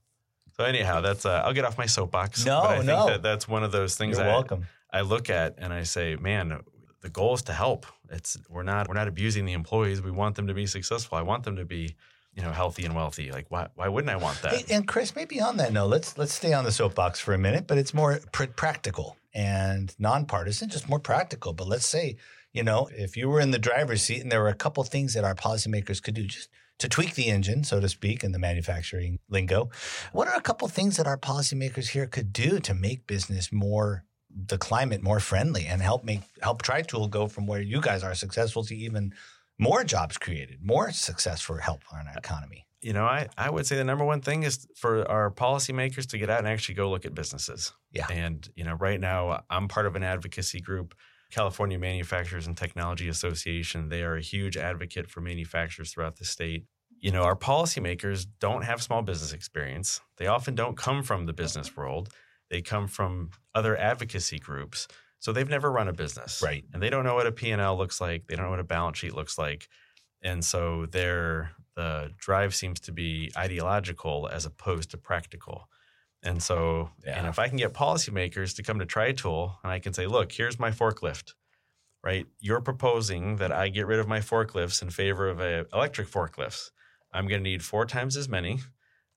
so 0.56 0.64
anyhow, 0.64 1.00
that's 1.00 1.26
uh, 1.26 1.42
I'll 1.44 1.52
get 1.52 1.64
off 1.64 1.76
my 1.76 1.86
soapbox. 1.86 2.44
No, 2.44 2.62
but 2.62 2.70
I 2.70 2.74
think 2.76 2.86
no. 2.86 3.06
that 3.06 3.22
that's 3.22 3.48
one 3.48 3.64
of 3.64 3.72
those 3.72 3.96
things 3.96 4.18
You're 4.18 4.26
I, 4.26 4.32
welcome. 4.32 4.66
I 4.92 5.00
look 5.00 5.28
at 5.28 5.56
and 5.58 5.72
I 5.72 5.82
say, 5.82 6.16
man, 6.16 6.60
the 7.00 7.10
goal 7.10 7.34
is 7.34 7.42
to 7.42 7.52
help. 7.52 7.86
It's 8.10 8.38
we're 8.48 8.62
not 8.62 8.88
we're 8.88 8.94
not 8.94 9.08
abusing 9.08 9.44
the 9.44 9.52
employees. 9.52 10.00
We 10.00 10.12
want 10.12 10.36
them 10.36 10.46
to 10.46 10.54
be 10.54 10.66
successful. 10.66 11.18
I 11.18 11.22
want 11.22 11.42
them 11.42 11.56
to 11.56 11.64
be, 11.64 11.96
you 12.34 12.42
know, 12.42 12.52
healthy 12.52 12.84
and 12.84 12.94
wealthy. 12.94 13.32
Like 13.32 13.46
why 13.48 13.68
why 13.74 13.88
wouldn't 13.88 14.10
I 14.10 14.16
want 14.16 14.40
that? 14.42 14.54
Hey, 14.54 14.74
and 14.74 14.86
Chris, 14.86 15.16
maybe 15.16 15.40
on 15.40 15.56
that 15.56 15.72
note, 15.72 15.88
let's 15.88 16.16
let's 16.16 16.32
stay 16.32 16.52
on 16.52 16.64
the 16.64 16.72
soapbox 16.72 17.18
for 17.18 17.34
a 17.34 17.38
minute, 17.38 17.66
but 17.66 17.76
it's 17.76 17.92
more 17.92 18.20
pr- 18.32 18.44
practical 18.44 19.16
and 19.34 19.94
nonpartisan, 19.98 20.68
just 20.68 20.88
more 20.88 21.00
practical. 21.00 21.52
But 21.52 21.68
let's 21.68 21.86
say, 21.86 22.16
you 22.52 22.62
know, 22.62 22.88
if 22.92 23.16
you 23.16 23.28
were 23.28 23.40
in 23.40 23.50
the 23.50 23.58
driver's 23.58 24.02
seat 24.02 24.22
and 24.22 24.30
there 24.30 24.40
were 24.40 24.48
a 24.48 24.54
couple 24.54 24.84
things 24.84 25.14
that 25.14 25.24
our 25.24 25.34
policymakers 25.34 26.02
could 26.02 26.14
do 26.14 26.24
just 26.24 26.48
to 26.78 26.88
tweak 26.88 27.14
the 27.14 27.28
engine, 27.28 27.64
so 27.64 27.80
to 27.80 27.88
speak, 27.88 28.24
in 28.24 28.32
the 28.32 28.38
manufacturing 28.38 29.18
lingo, 29.28 29.70
what 30.12 30.28
are 30.28 30.36
a 30.36 30.40
couple 30.40 30.66
things 30.68 30.96
that 30.96 31.06
our 31.06 31.18
policymakers 31.18 31.88
here 31.88 32.06
could 32.06 32.32
do 32.32 32.60
to 32.60 32.74
make 32.74 33.06
business 33.06 33.52
more 33.52 34.04
the 34.34 34.58
climate 34.58 35.02
more 35.02 35.20
friendly 35.20 35.66
and 35.66 35.80
help 35.80 36.04
make 36.04 36.22
help 36.42 36.62
TriTool 36.62 37.08
go 37.08 37.28
from 37.28 37.46
where 37.46 37.60
you 37.60 37.80
guys 37.80 38.02
are 38.02 38.14
successful 38.14 38.64
to 38.64 38.74
even 38.74 39.14
more 39.58 39.84
jobs 39.84 40.18
created, 40.18 40.58
more 40.62 40.90
success 40.90 41.40
for 41.40 41.58
help 41.58 41.82
on 41.92 42.08
our 42.08 42.18
economy. 42.18 42.66
You 42.84 42.92
know, 42.92 43.06
I, 43.06 43.28
I 43.38 43.48
would 43.48 43.66
say 43.66 43.76
the 43.76 43.84
number 43.84 44.04
one 44.04 44.20
thing 44.20 44.42
is 44.42 44.68
for 44.76 45.10
our 45.10 45.30
policymakers 45.30 46.06
to 46.08 46.18
get 46.18 46.28
out 46.28 46.40
and 46.40 46.46
actually 46.46 46.74
go 46.74 46.90
look 46.90 47.06
at 47.06 47.14
businesses. 47.14 47.72
Yeah. 47.90 48.06
And, 48.10 48.46
you 48.56 48.62
know, 48.62 48.74
right 48.74 49.00
now 49.00 49.42
I'm 49.48 49.68
part 49.68 49.86
of 49.86 49.96
an 49.96 50.02
advocacy 50.02 50.60
group, 50.60 50.94
California 51.30 51.78
Manufacturers 51.78 52.46
and 52.46 52.54
Technology 52.54 53.08
Association. 53.08 53.88
They 53.88 54.02
are 54.02 54.16
a 54.16 54.20
huge 54.20 54.58
advocate 54.58 55.10
for 55.10 55.22
manufacturers 55.22 55.92
throughout 55.94 56.16
the 56.16 56.26
state. 56.26 56.66
You 57.00 57.10
know, 57.10 57.22
our 57.22 57.34
policymakers 57.34 58.26
don't 58.38 58.64
have 58.64 58.82
small 58.82 59.00
business 59.00 59.32
experience. 59.32 60.02
They 60.18 60.26
often 60.26 60.54
don't 60.54 60.76
come 60.76 61.02
from 61.02 61.24
the 61.24 61.32
business 61.32 61.74
world. 61.74 62.10
They 62.50 62.60
come 62.60 62.86
from 62.86 63.30
other 63.54 63.78
advocacy 63.78 64.38
groups. 64.38 64.88
So 65.20 65.32
they've 65.32 65.48
never 65.48 65.72
run 65.72 65.88
a 65.88 65.94
business. 65.94 66.42
Right. 66.42 66.64
And 66.74 66.82
they 66.82 66.90
don't 66.90 67.04
know 67.04 67.14
what 67.14 67.26
a 67.26 67.32
P&L 67.32 67.78
looks 67.78 67.98
like. 67.98 68.26
They 68.26 68.36
don't 68.36 68.44
know 68.44 68.50
what 68.50 68.60
a 68.60 68.64
balance 68.64 68.98
sheet 68.98 69.14
looks 69.14 69.38
like. 69.38 69.68
And 70.22 70.44
so 70.44 70.84
they're 70.84 71.52
the 71.76 72.12
drive 72.18 72.54
seems 72.54 72.80
to 72.80 72.92
be 72.92 73.30
ideological 73.36 74.28
as 74.32 74.46
opposed 74.46 74.90
to 74.90 74.96
practical. 74.98 75.68
And 76.22 76.42
so, 76.42 76.90
Yeah. 77.04 77.18
and 77.18 77.26
if 77.26 77.38
I 77.38 77.48
can 77.48 77.58
get 77.58 77.74
policymakers 77.74 78.54
to 78.56 78.62
come 78.62 78.78
to 78.78 78.86
TriTool 78.86 79.56
and 79.62 79.70
I 79.72 79.78
can 79.78 79.92
say, 79.92 80.06
look, 80.06 80.32
here's 80.32 80.58
my 80.58 80.70
forklift, 80.70 81.34
right? 82.02 82.26
You're 82.40 82.60
proposing 82.60 83.36
that 83.36 83.52
I 83.52 83.68
get 83.68 83.86
rid 83.86 83.98
of 83.98 84.08
my 84.08 84.20
forklifts 84.20 84.80
in 84.82 84.90
favor 84.90 85.28
of 85.28 85.40
a 85.40 85.66
electric 85.72 86.08
forklifts. 86.08 86.70
I'm 87.12 87.28
going 87.28 87.42
to 87.44 87.50
need 87.50 87.62
four 87.62 87.84
times 87.86 88.16
as 88.16 88.28
many. 88.28 88.60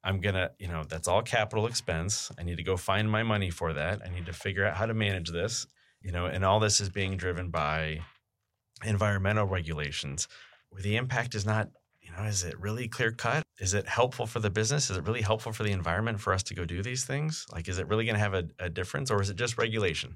I'm 0.03 0.19
going 0.21 0.35
to, 0.35 0.51
you 0.59 0.67
know, 0.67 0.83
that's 0.83 1.07
all 1.07 1.21
capital 1.21 1.65
expense. 1.65 2.31
I 2.37 2.43
need 2.43 2.57
to 2.57 2.63
go 2.63 2.77
find 2.77 3.09
my 3.09 3.23
money 3.23 3.49
for 3.49 3.73
that. 3.73 4.01
I 4.05 4.09
need 4.09 4.25
to 4.27 4.33
figure 4.33 4.65
out 4.65 4.77
how 4.77 4.85
to 4.85 4.93
manage 4.93 5.29
this, 5.31 5.65
you 6.01 6.11
know, 6.11 6.25
and 6.27 6.45
all 6.45 6.59
this 6.59 6.79
is 6.79 6.89
being 6.89 7.17
driven 7.17 7.49
by 7.49 8.01
environmental 8.85 9.45
regulations 9.45 10.27
where 10.69 10.81
the 10.81 10.95
impact 10.97 11.33
is 11.35 11.45
not 11.45 11.69
you 12.07 12.15
know 12.15 12.27
is 12.27 12.43
it 12.43 12.59
really 12.59 12.87
clear 12.87 13.11
cut? 13.11 13.43
Is 13.59 13.73
it 13.73 13.87
helpful 13.87 14.25
for 14.25 14.39
the 14.39 14.49
business? 14.49 14.89
Is 14.89 14.97
it 14.97 15.05
really 15.05 15.21
helpful 15.21 15.51
for 15.51 15.63
the 15.63 15.71
environment 15.71 16.19
for 16.19 16.33
us 16.33 16.43
to 16.43 16.55
go 16.55 16.65
do 16.65 16.81
these 16.81 17.03
things? 17.05 17.45
Like 17.51 17.67
is 17.67 17.79
it 17.79 17.87
really 17.87 18.05
going 18.05 18.15
to 18.15 18.19
have 18.19 18.33
a, 18.33 18.47
a 18.59 18.69
difference 18.69 19.11
or 19.11 19.21
is 19.21 19.29
it 19.29 19.35
just 19.35 19.57
regulation? 19.57 20.15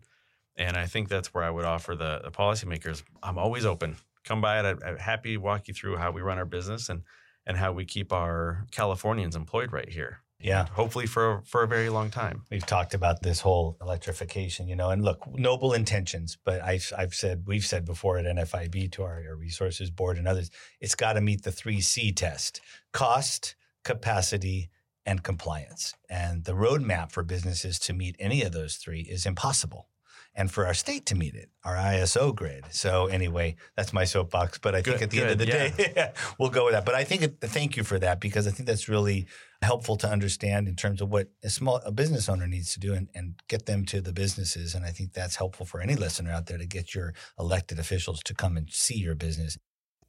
And 0.58 0.78
i 0.78 0.86
think 0.86 1.08
that's 1.08 1.34
where 1.34 1.44
i 1.44 1.50
would 1.50 1.66
offer 1.66 1.96
the, 1.96 2.22
the 2.24 2.32
policymakers 2.32 3.04
i'm 3.24 3.38
always 3.38 3.66
open. 3.66 3.98
Come 4.24 4.42
by 4.42 4.60
it. 4.60 4.80
I'm 4.86 4.98
happy 4.98 5.34
to 5.34 5.38
walk 5.38 5.68
you 5.68 5.74
through 5.74 5.98
how 5.98 6.12
we 6.12 6.22
run 6.22 6.38
our 6.38 6.46
business 6.46 6.90
and 6.90 7.04
and 7.48 7.58
how 7.58 7.72
we 7.72 7.86
keep 7.86 8.14
our 8.14 8.66
californians 8.72 9.36
employed 9.36 9.72
right 9.72 9.90
here 9.90 10.20
Yeah. 10.42 10.66
hopefully 10.74 11.08
for 11.08 11.42
for 11.46 11.64
a 11.64 11.68
very 11.68 11.90
long 11.90 12.10
time 12.10 12.42
We've 12.52 12.66
talked 12.66 12.94
about 12.94 13.22
this 13.22 13.40
whole 13.40 13.78
electrification, 13.82 14.68
you 14.68 14.76
know, 14.76 14.90
and 14.90 15.04
look, 15.04 15.26
noble 15.34 15.74
intentions, 15.74 16.38
but 16.44 16.62
I've, 16.62 16.92
I've 16.98 17.14
said, 17.14 17.44
we've 17.48 17.66
said 17.66 17.86
before 17.86 18.18
at 18.18 18.26
NFIB 18.26 18.92
to 18.94 19.04
our, 19.04 19.24
our 19.28 19.36
resources 19.36 19.90
board 19.90 20.18
and 20.18 20.28
others, 20.28 20.52
it's 20.80 20.96
got 20.96 21.14
to 21.14 21.22
meet 21.22 21.44
the 21.44 21.52
three 21.52 21.82
C 21.82 22.12
test 22.12 22.60
cost, 22.92 23.56
capacity, 23.84 24.70
and 25.06 25.24
compliance. 25.24 25.94
And 26.10 26.44
the 26.44 26.54
roadmap 26.54 27.12
for 27.12 27.24
businesses 27.24 27.80
to 27.80 27.94
meet 27.94 28.16
any 28.20 28.44
of 28.44 28.52
those 28.52 28.76
three 28.76 29.02
is 29.02 29.26
impossible. 29.26 29.88
And 30.34 30.50
for 30.50 30.66
our 30.66 30.74
state 30.74 31.06
to 31.08 31.16
meet 31.16 31.36
it, 31.36 31.50
our 31.66 31.76
ISO 31.76 32.34
grid. 32.34 32.64
So 32.72 33.08
anyway, 33.08 33.58
that's 33.76 33.92
my 33.92 34.06
soapbox. 34.06 34.60
But 34.60 34.76
I 34.76 34.82
think 34.82 35.02
at 35.02 35.10
the 35.10 35.22
end 35.22 35.32
of 35.32 35.38
the 35.38 35.46
good, 35.46 35.76
day, 35.76 36.14
we'll 36.40 36.50
go 36.50 36.66
with 36.66 36.74
that. 36.74 36.86
But 36.86 36.96
I 36.96 37.04
think 37.04 37.22
it, 37.22 37.42
thank 37.42 37.76
you 37.76 37.84
for 37.84 38.00
that 38.00 38.22
because 38.22 38.48
I 38.48 38.52
think 38.52 38.68
that's 38.68 38.88
really 38.88 39.28
helpful 39.62 39.98
to 39.98 40.08
understand 40.08 40.68
in 40.68 40.76
terms 40.76 41.02
of 41.02 41.10
what 41.10 41.28
a 41.44 41.50
small 41.50 41.82
a 41.86 41.92
business 41.92 42.30
owner 42.30 42.48
needs 42.48 42.74
to 42.74 42.80
do 42.80 42.94
and, 42.94 43.10
and 43.14 43.36
get 43.50 43.66
them 43.66 43.86
to 43.88 44.00
the 44.00 44.14
businesses. 44.14 44.74
And 44.74 44.86
I 44.86 44.90
think 44.90 45.14
that's 45.14 45.36
helpful 45.36 45.66
for 45.66 45.82
any 45.82 45.96
listener 45.96 46.32
out 46.32 46.48
there 46.48 46.58
to 46.58 46.66
get 46.66 46.96
your 46.96 47.14
elected 47.38 47.78
officials 47.78 48.22
to 48.24 48.34
come 48.34 48.56
and 48.56 48.72
see 48.72 48.98
your 48.98 49.16
business. 49.16 49.58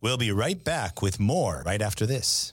We'll 0.00 0.16
be 0.16 0.32
right 0.32 0.62
back 0.62 1.02
with 1.02 1.18
more 1.18 1.62
right 1.66 1.82
after 1.82 2.06
this. 2.06 2.52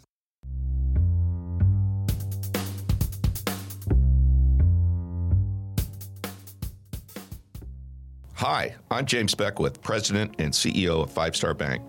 Hi, 8.40 8.74
I'm 8.90 9.06
James 9.06 9.36
Beckwith, 9.36 9.82
President 9.82 10.34
and 10.40 10.54
CEO 10.54 11.04
of 11.04 11.12
Five 11.12 11.36
Star 11.36 11.54
Bank. 11.54 11.84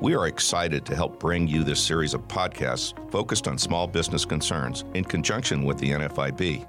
We 0.00 0.14
are 0.14 0.28
excited 0.28 0.86
to 0.86 0.96
help 0.96 1.20
bring 1.20 1.46
you 1.46 1.62
this 1.62 1.78
series 1.78 2.14
of 2.14 2.26
podcasts 2.26 2.94
focused 3.10 3.46
on 3.46 3.58
small 3.58 3.86
business 3.86 4.24
concerns 4.24 4.86
in 4.94 5.04
conjunction 5.04 5.62
with 5.62 5.76
the 5.76 5.90
NFIB. 5.90 6.66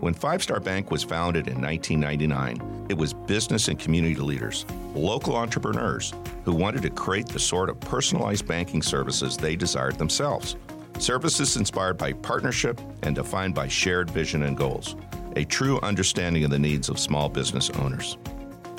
When 0.00 0.14
Five 0.14 0.42
Star 0.42 0.58
Bank 0.58 0.90
was 0.90 1.04
founded 1.04 1.48
in 1.48 1.60
1999, 1.60 2.86
it 2.88 2.96
was 2.96 3.12
business 3.12 3.68
and 3.68 3.78
community 3.78 4.14
leaders, 4.14 4.64
local 4.94 5.36
entrepreneurs 5.36 6.14
who 6.46 6.54
wanted 6.54 6.80
to 6.80 6.88
create 6.88 7.28
the 7.28 7.38
sort 7.38 7.68
of 7.68 7.78
personalized 7.80 8.48
banking 8.48 8.80
services 8.80 9.36
they 9.36 9.54
desired 9.54 9.98
themselves. 9.98 10.56
Services 10.98 11.58
inspired 11.58 11.98
by 11.98 12.14
partnership 12.14 12.80
and 13.02 13.16
defined 13.16 13.54
by 13.54 13.68
shared 13.68 14.08
vision 14.08 14.44
and 14.44 14.56
goals, 14.56 14.96
a 15.36 15.44
true 15.44 15.78
understanding 15.82 16.42
of 16.42 16.50
the 16.50 16.58
needs 16.58 16.88
of 16.88 16.98
small 16.98 17.28
business 17.28 17.68
owners. 17.68 18.16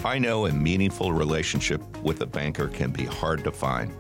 I 0.08 0.20
know 0.20 0.46
a 0.46 0.54
meaningful 0.54 1.12
relationship 1.12 1.82
with 1.98 2.22
a 2.22 2.26
banker 2.26 2.70
can 2.70 2.92
be 2.92 3.04
hard 3.04 3.44
to 3.44 3.52
find. 3.52 3.94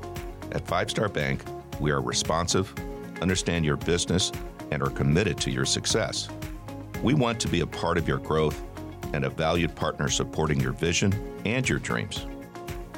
At 0.53 0.65
Five 0.65 0.89
Star 0.89 1.09
Bank, 1.09 1.43
we 1.81 1.91
are 1.91 1.99
responsive, 1.99 2.73
understand 3.21 3.65
your 3.65 3.75
business, 3.75 4.31
and 4.71 4.81
are 4.81 4.89
committed 4.89 5.37
to 5.39 5.51
your 5.51 5.65
success. 5.65 6.29
We 7.03 7.13
want 7.13 7.41
to 7.41 7.49
be 7.49 7.59
a 7.59 7.67
part 7.67 7.97
of 7.97 8.07
your 8.07 8.19
growth 8.19 8.63
and 9.11 9.25
a 9.25 9.29
valued 9.29 9.75
partner 9.75 10.07
supporting 10.07 10.61
your 10.61 10.71
vision 10.71 11.13
and 11.43 11.67
your 11.67 11.79
dreams. 11.79 12.25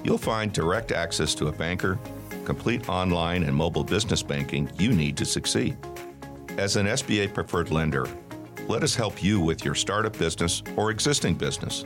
You'll 0.04 0.19
find 0.19 0.54
direct 0.54 0.91
access 0.91 1.34
to 1.36 1.48
a 1.48 1.52
banker, 1.52 1.98
complete 2.45 2.89
online 2.89 3.41
and 3.41 3.56
mobile 3.56 3.84
business 3.84 4.22
banking 4.22 4.69
you 4.78 4.93
need 4.93 5.17
to 5.17 5.26
succeed. 5.26 5.76
As 6.60 6.76
an 6.76 6.86
SBA 6.86 7.34
preferred 7.34 7.72
lender, 7.72 8.06
let 8.67 8.84
us 8.84 8.93
help 8.93 9.24
you 9.24 9.41
with 9.41 9.65
your 9.65 9.74
startup 9.74 10.15
business 10.19 10.62
or 10.78 10.91
existing 10.91 11.34
business. 11.34 11.86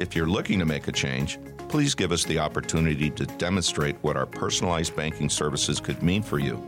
If 0.00 0.16
you're 0.16 0.26
looking 0.26 0.58
to 0.60 0.64
make 0.64 0.88
a 0.88 0.92
change, 0.92 1.38
please 1.68 1.94
give 1.94 2.10
us 2.10 2.24
the 2.24 2.38
opportunity 2.38 3.10
to 3.10 3.26
demonstrate 3.26 3.96
what 4.00 4.16
our 4.16 4.24
personalized 4.24 4.96
banking 4.96 5.28
services 5.28 5.78
could 5.78 6.02
mean 6.02 6.22
for 6.22 6.38
you. 6.38 6.58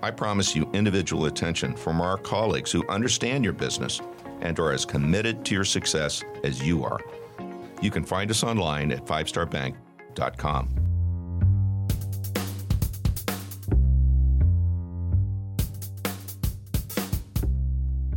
I 0.00 0.12
promise 0.12 0.54
you 0.54 0.70
individual 0.72 1.26
attention 1.26 1.74
from 1.74 2.00
our 2.00 2.16
colleagues 2.16 2.70
who 2.70 2.86
understand 2.88 3.42
your 3.42 3.52
business 3.52 4.00
and 4.42 4.56
are 4.60 4.70
as 4.70 4.84
committed 4.84 5.44
to 5.46 5.56
your 5.56 5.64
success 5.64 6.22
as 6.44 6.62
you 6.62 6.84
are. 6.84 7.00
You 7.80 7.90
can 7.90 8.04
find 8.04 8.30
us 8.30 8.44
online 8.44 8.92
at 8.92 9.04
fivestarbank.com. 9.06 10.68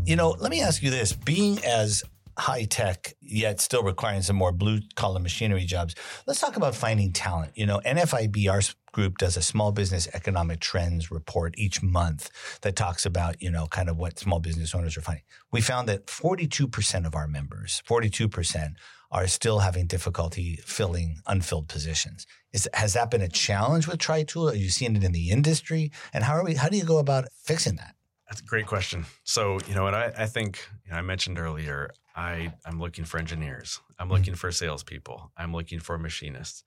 You 0.05 0.15
know, 0.15 0.35
let 0.39 0.51
me 0.51 0.61
ask 0.61 0.83
you 0.83 0.91
this 0.91 1.13
being 1.13 1.57
as 1.65 2.03
high 2.37 2.65
tech, 2.65 3.15
yet 3.21 3.59
still 3.59 3.83
requiring 3.83 4.21
some 4.21 4.35
more 4.35 4.51
blue 4.51 4.79
collar 4.95 5.19
machinery 5.19 5.65
jobs, 5.65 5.95
let's 6.27 6.39
talk 6.39 6.57
about 6.57 6.75
finding 6.75 7.11
talent. 7.11 7.51
You 7.55 7.65
know, 7.65 7.81
NFIB, 7.85 8.49
our 8.49 8.61
group, 8.91 9.17
does 9.17 9.37
a 9.37 9.41
small 9.41 9.71
business 9.71 10.07
economic 10.13 10.59
trends 10.59 11.11
report 11.11 11.53
each 11.57 11.81
month 11.81 12.29
that 12.61 12.75
talks 12.75 13.05
about, 13.05 13.41
you 13.41 13.51
know, 13.51 13.67
kind 13.67 13.89
of 13.89 13.97
what 13.97 14.19
small 14.19 14.39
business 14.39 14.75
owners 14.75 14.97
are 14.97 15.01
finding. 15.01 15.23
We 15.51 15.61
found 15.61 15.87
that 15.89 16.07
42% 16.07 17.05
of 17.05 17.15
our 17.15 17.27
members, 17.27 17.81
42%, 17.87 18.75
are 19.11 19.27
still 19.27 19.59
having 19.59 19.87
difficulty 19.87 20.59
filling 20.65 21.21
unfilled 21.27 21.69
positions. 21.69 22.25
Is, 22.51 22.67
has 22.73 22.93
that 22.93 23.11
been 23.11 23.21
a 23.21 23.29
challenge 23.29 23.87
with 23.87 23.99
TriTool? 23.99 24.51
Are 24.51 24.55
you 24.55 24.69
seeing 24.69 24.95
it 24.95 25.03
in 25.03 25.11
the 25.11 25.29
industry? 25.29 25.91
And 26.11 26.23
how 26.23 26.33
are 26.33 26.43
we, 26.43 26.55
how 26.55 26.69
do 26.69 26.77
you 26.77 26.83
go 26.83 26.97
about 26.97 27.25
fixing 27.43 27.75
that? 27.77 27.95
That's 28.27 28.41
a 28.41 28.45
great 28.45 28.65
question. 28.65 29.05
So, 29.23 29.59
you 29.67 29.75
know 29.75 29.83
what 29.83 29.93
I, 29.93 30.11
I 30.17 30.25
think 30.25 30.67
you 30.85 30.91
know, 30.91 30.97
I 30.97 31.01
mentioned 31.01 31.37
earlier, 31.37 31.91
I, 32.15 32.53
I'm 32.65 32.79
looking 32.79 33.05
for 33.05 33.17
engineers. 33.17 33.81
I'm 33.99 34.05
mm-hmm. 34.05 34.17
looking 34.17 34.35
for 34.35 34.51
salespeople. 34.51 35.31
I'm 35.37 35.53
looking 35.53 35.79
for 35.79 35.97
machinists. 35.97 36.63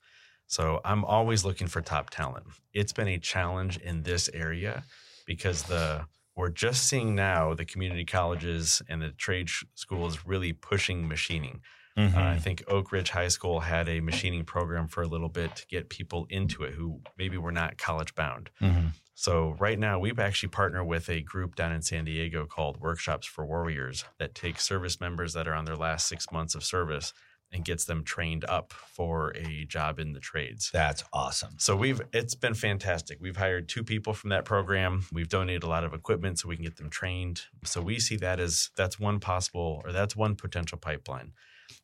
So 0.47 0.81
I'm 0.85 1.05
always 1.05 1.45
looking 1.45 1.67
for 1.67 1.81
top 1.81 2.11
talent. 2.11 2.47
It's 2.73 2.93
been 2.93 3.09
a 3.09 3.19
challenge 3.19 3.77
in 3.79 4.03
this 4.03 4.29
area 4.33 4.85
because 5.27 5.63
the 5.65 6.07
we're 6.37 6.49
just 6.49 6.87
seeing 6.87 7.17
now 7.17 7.53
the 7.53 7.65
community 7.65 8.05
colleges 8.05 8.81
and 8.89 9.03
the 9.03 9.11
trade 9.11 9.51
sh- 9.51 9.65
schools 9.75 10.21
really 10.25 10.53
pushing 10.53 11.09
machining. 11.09 11.61
Uh, 11.99 12.13
I 12.15 12.39
think 12.39 12.63
Oak 12.69 12.93
Ridge 12.93 13.11
High 13.11 13.29
School 13.29 13.61
had 13.61 13.89
a 13.89 14.01
machining 14.01 14.45
program 14.45 14.87
for 14.87 15.03
a 15.03 15.07
little 15.07 15.29
bit 15.29 15.57
to 15.57 15.67
get 15.67 15.89
people 15.89 16.27
into 16.31 16.63
it 16.63 16.75
who 16.75 17.01
maybe 17.17 17.37
were 17.37 17.53
not 17.53 17.77
college 17.77 18.15
bound. 18.15 18.51
Mhm. 18.61 18.93
So 19.15 19.57
right 19.59 19.79
now 19.79 19.99
we've 19.99 20.21
actually 20.21 20.51
partnered 20.51 20.87
with 20.87 21.09
a 21.09 21.21
group 21.23 21.57
down 21.57 21.73
in 21.73 21.83
San 21.83 22.05
Diego 22.05 22.47
called 22.47 22.81
Workshops 22.81 23.27
for 23.27 23.45
Warriors 23.45 24.05
that 24.19 24.35
takes 24.35 24.65
service 24.65 25.01
members 25.01 25.33
that 25.33 25.49
are 25.49 25.55
on 25.55 25.65
their 25.65 25.75
last 25.77 26.07
six 26.07 26.31
months 26.31 26.55
of 26.55 26.63
service 26.63 27.13
and 27.51 27.65
gets 27.65 27.85
them 27.87 28.05
trained 28.05 28.45
up 28.45 28.73
for 28.73 29.33
a 29.35 29.65
job 29.65 29.99
in 29.99 30.13
the 30.13 30.21
trades. 30.21 30.71
That's 30.73 31.03
awesome. 31.13 31.55
So 31.59 31.75
we've 31.75 32.01
it's 32.13 32.35
been 32.35 32.55
fantastic. 32.55 33.19
We've 33.21 33.37
hired 33.39 33.69
two 33.69 33.83
people 33.83 34.13
from 34.13 34.31
that 34.31 34.45
program. 34.45 35.07
We've 35.11 35.29
donated 35.29 35.63
a 35.65 35.69
lot 35.69 35.83
of 35.83 35.95
equipment 35.95 36.39
so 36.39 36.49
we 36.49 36.57
can 36.57 36.65
get 36.65 36.77
them 36.77 36.91
trained. 36.91 37.43
So 37.65 37.81
we 37.81 37.99
see 37.99 38.17
that 38.17 38.39
as 38.39 38.71
that's 38.77 39.01
one 39.01 39.19
possible 39.19 39.81
or 39.85 39.93
that's 39.93 40.15
one 40.15 40.37
potential 40.37 40.79
pipeline. 40.79 41.33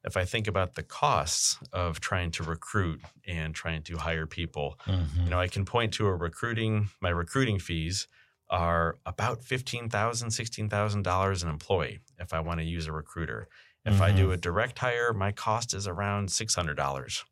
If 0.04 0.16
I 0.16 0.24
think 0.24 0.46
about 0.46 0.74
the 0.74 0.82
costs 0.82 1.58
of 1.72 2.00
trying 2.00 2.30
to 2.32 2.42
recruit 2.42 3.00
and 3.26 3.54
trying 3.54 3.82
to 3.84 3.96
hire 3.96 4.26
people, 4.26 4.78
you 4.86 4.92
mm-hmm. 4.92 5.28
know, 5.30 5.40
I 5.40 5.48
can 5.48 5.64
point 5.64 5.92
to 5.94 6.06
a 6.06 6.14
recruiting, 6.14 6.88
my 7.00 7.10
recruiting 7.10 7.58
fees 7.58 8.08
are 8.50 8.98
about 9.06 9.42
$15,000, 9.42 9.90
$16,000 9.90 11.42
an 11.42 11.48
employee 11.48 12.00
if 12.18 12.32
I 12.32 12.40
want 12.40 12.60
to 12.60 12.66
use 12.66 12.86
a 12.86 12.92
recruiter. 12.92 13.48
If 13.86 14.00
I 14.00 14.12
do 14.12 14.24
mm-hmm. 14.24 14.32
a 14.32 14.36
direct 14.38 14.78
hire, 14.78 15.12
my 15.12 15.30
cost 15.30 15.74
is 15.74 15.86
around 15.86 16.30
$600. 16.30 17.22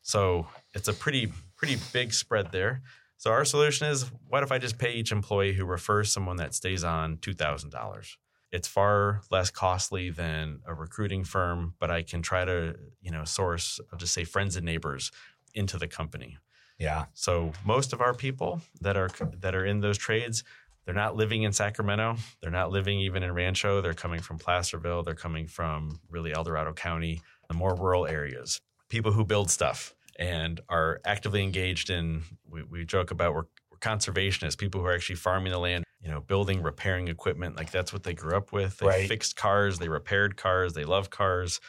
So 0.00 0.46
it's 0.74 0.88
a 0.88 0.94
pretty, 0.94 1.30
pretty 1.56 1.76
big 1.92 2.14
spread 2.14 2.50
there. 2.50 2.80
So 3.18 3.30
our 3.30 3.44
solution 3.44 3.88
is 3.88 4.06
what 4.26 4.42
if 4.42 4.50
I 4.50 4.58
just 4.58 4.78
pay 4.78 4.92
each 4.92 5.12
employee 5.12 5.52
who 5.52 5.66
refers 5.66 6.10
someone 6.12 6.36
that 6.36 6.54
stays 6.54 6.82
on 6.82 7.18
$2,000? 7.18 8.16
It's 8.50 8.68
far 8.68 9.22
less 9.30 9.50
costly 9.50 10.10
than 10.10 10.60
a 10.66 10.74
recruiting 10.74 11.24
firm, 11.24 11.74
but 11.78 11.90
I 11.90 12.02
can 12.02 12.22
try 12.22 12.44
to, 12.44 12.76
you 13.00 13.10
know, 13.10 13.24
source, 13.24 13.80
I'll 13.92 13.98
just 13.98 14.14
say 14.14 14.24
friends 14.24 14.56
and 14.56 14.64
neighbors 14.64 15.10
into 15.54 15.78
the 15.78 15.86
company. 15.88 16.38
Yeah. 16.78 17.06
So 17.12 17.52
most 17.64 17.92
of 17.92 18.00
our 18.00 18.14
people 18.14 18.60
that 18.80 18.96
are 18.96 19.10
that 19.40 19.54
are 19.54 19.66
in 19.66 19.80
those 19.80 19.98
trades, 19.98 20.44
they're 20.84 20.94
not 20.94 21.16
living 21.16 21.42
in 21.42 21.52
Sacramento. 21.52 22.16
They're 22.40 22.50
not 22.50 22.70
living 22.70 23.00
even 23.00 23.22
in 23.22 23.32
Rancho. 23.32 23.82
They're 23.82 23.94
coming 23.94 24.20
from 24.20 24.38
Placerville. 24.38 25.02
They're 25.02 25.14
coming 25.14 25.46
from 25.46 26.00
really 26.08 26.32
El 26.32 26.44
Dorado 26.44 26.72
County, 26.72 27.20
the 27.48 27.54
more 27.54 27.74
rural 27.74 28.06
areas. 28.06 28.60
People 28.88 29.12
who 29.12 29.24
build 29.24 29.50
stuff 29.50 29.94
and 30.18 30.60
are 30.68 31.00
actively 31.04 31.42
engaged 31.42 31.90
in. 31.90 32.22
We, 32.48 32.62
we 32.62 32.84
joke 32.84 33.10
about 33.10 33.34
we're, 33.34 33.44
we're 33.70 33.78
conservationists. 33.80 34.56
People 34.56 34.80
who 34.80 34.86
are 34.86 34.94
actually 34.94 35.16
farming 35.16 35.52
the 35.52 35.58
land, 35.58 35.84
you 36.00 36.08
know, 36.08 36.20
building, 36.20 36.62
repairing 36.62 37.08
equipment. 37.08 37.56
Like 37.56 37.70
that's 37.70 37.92
what 37.92 38.04
they 38.04 38.14
grew 38.14 38.36
up 38.36 38.52
with. 38.52 38.78
They 38.78 38.86
Right. 38.86 39.08
fixed 39.08 39.36
cars. 39.36 39.78
They 39.78 39.88
repaired 39.88 40.36
cars. 40.36 40.74
They 40.74 40.84
love 40.84 41.10
cars. 41.10 41.60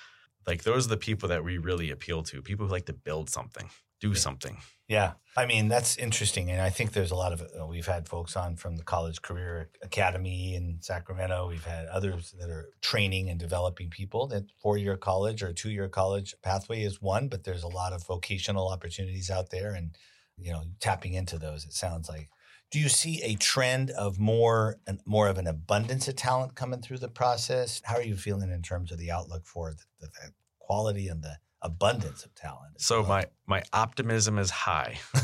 Like 0.46 0.64
those 0.64 0.86
are 0.86 0.90
the 0.90 0.98
people 0.98 1.30
that 1.30 1.44
we 1.44 1.58
really 1.58 1.90
appeal 1.90 2.24
to. 2.24 2.42
People 2.42 2.68
who 2.68 2.72
like 2.72 2.86
to 2.86 2.94
build 2.94 3.30
something, 3.30 3.70
do 4.00 4.14
something. 4.16 4.58
Yeah. 4.88 5.14
I 5.38 5.46
mean, 5.46 5.68
that's 5.68 5.96
interesting. 5.98 6.50
And 6.50 6.62
I 6.62 6.70
think 6.72 6.94
there's 6.94 7.12
a 7.12 7.16
lot 7.16 7.34
of, 7.34 7.42
uh, 7.42 7.66
we've 7.68 7.86
had 7.86 8.08
folks 8.10 8.36
on 8.36 8.56
from 8.56 8.76
the 8.76 8.84
College 8.84 9.22
Career 9.22 9.70
Academy 9.84 10.56
in 10.56 10.78
Sacramento. 10.82 11.48
We've 11.48 11.66
had 11.66 11.86
others 11.88 12.34
that 12.40 12.50
are 12.50 12.70
training 12.82 13.30
and 13.30 13.40
developing 13.40 13.90
people. 13.90 14.26
That 14.28 14.46
four 14.58 14.78
year 14.78 14.98
college 14.98 15.44
or 15.44 15.54
two 15.54 15.70
year 15.70 15.90
college 15.90 16.34
pathway 16.42 16.82
is 16.82 17.02
one, 17.02 17.28
but 17.28 17.44
there's 17.44 17.64
a 17.64 17.68
lot 17.68 17.94
of 17.94 18.06
vocational 18.06 18.70
opportunities 18.70 19.30
out 19.30 19.52
there 19.52 19.74
and, 19.74 19.96
you 20.38 20.52
know, 20.52 20.64
tapping 20.80 21.14
into 21.14 21.38
those, 21.38 21.66
it 21.66 21.74
sounds 21.74 22.10
like. 22.10 22.30
Do 22.72 22.80
you 22.80 22.90
see 22.90 23.22
a 23.24 23.36
trend 23.36 23.90
of 23.92 24.20
more 24.20 24.78
and 24.86 25.00
more 25.06 25.28
of 25.28 25.38
an 25.40 25.48
abundance 25.48 26.08
of 26.08 26.16
talent 26.16 26.54
coming 26.56 26.82
through 26.82 27.00
the 27.00 27.08
process? 27.08 27.82
How 27.84 27.96
are 27.96 28.04
you 28.04 28.16
feeling 28.16 28.52
in 28.52 28.62
terms 28.62 28.92
of 28.92 29.00
the 29.00 29.10
outlook 29.10 29.46
for 29.48 29.74
the, 29.74 29.84
the, 30.00 30.08
the 30.08 30.32
quality 30.60 31.08
and 31.08 31.24
the 31.24 31.38
abundance 31.64 32.24
of 32.26 32.36
talent? 32.36 32.80
So 32.80 33.00
well? 33.02 33.10
my 33.10 33.26
my 33.48 33.64
optimism 33.74 34.38
is 34.38 34.52
high, 34.52 35.00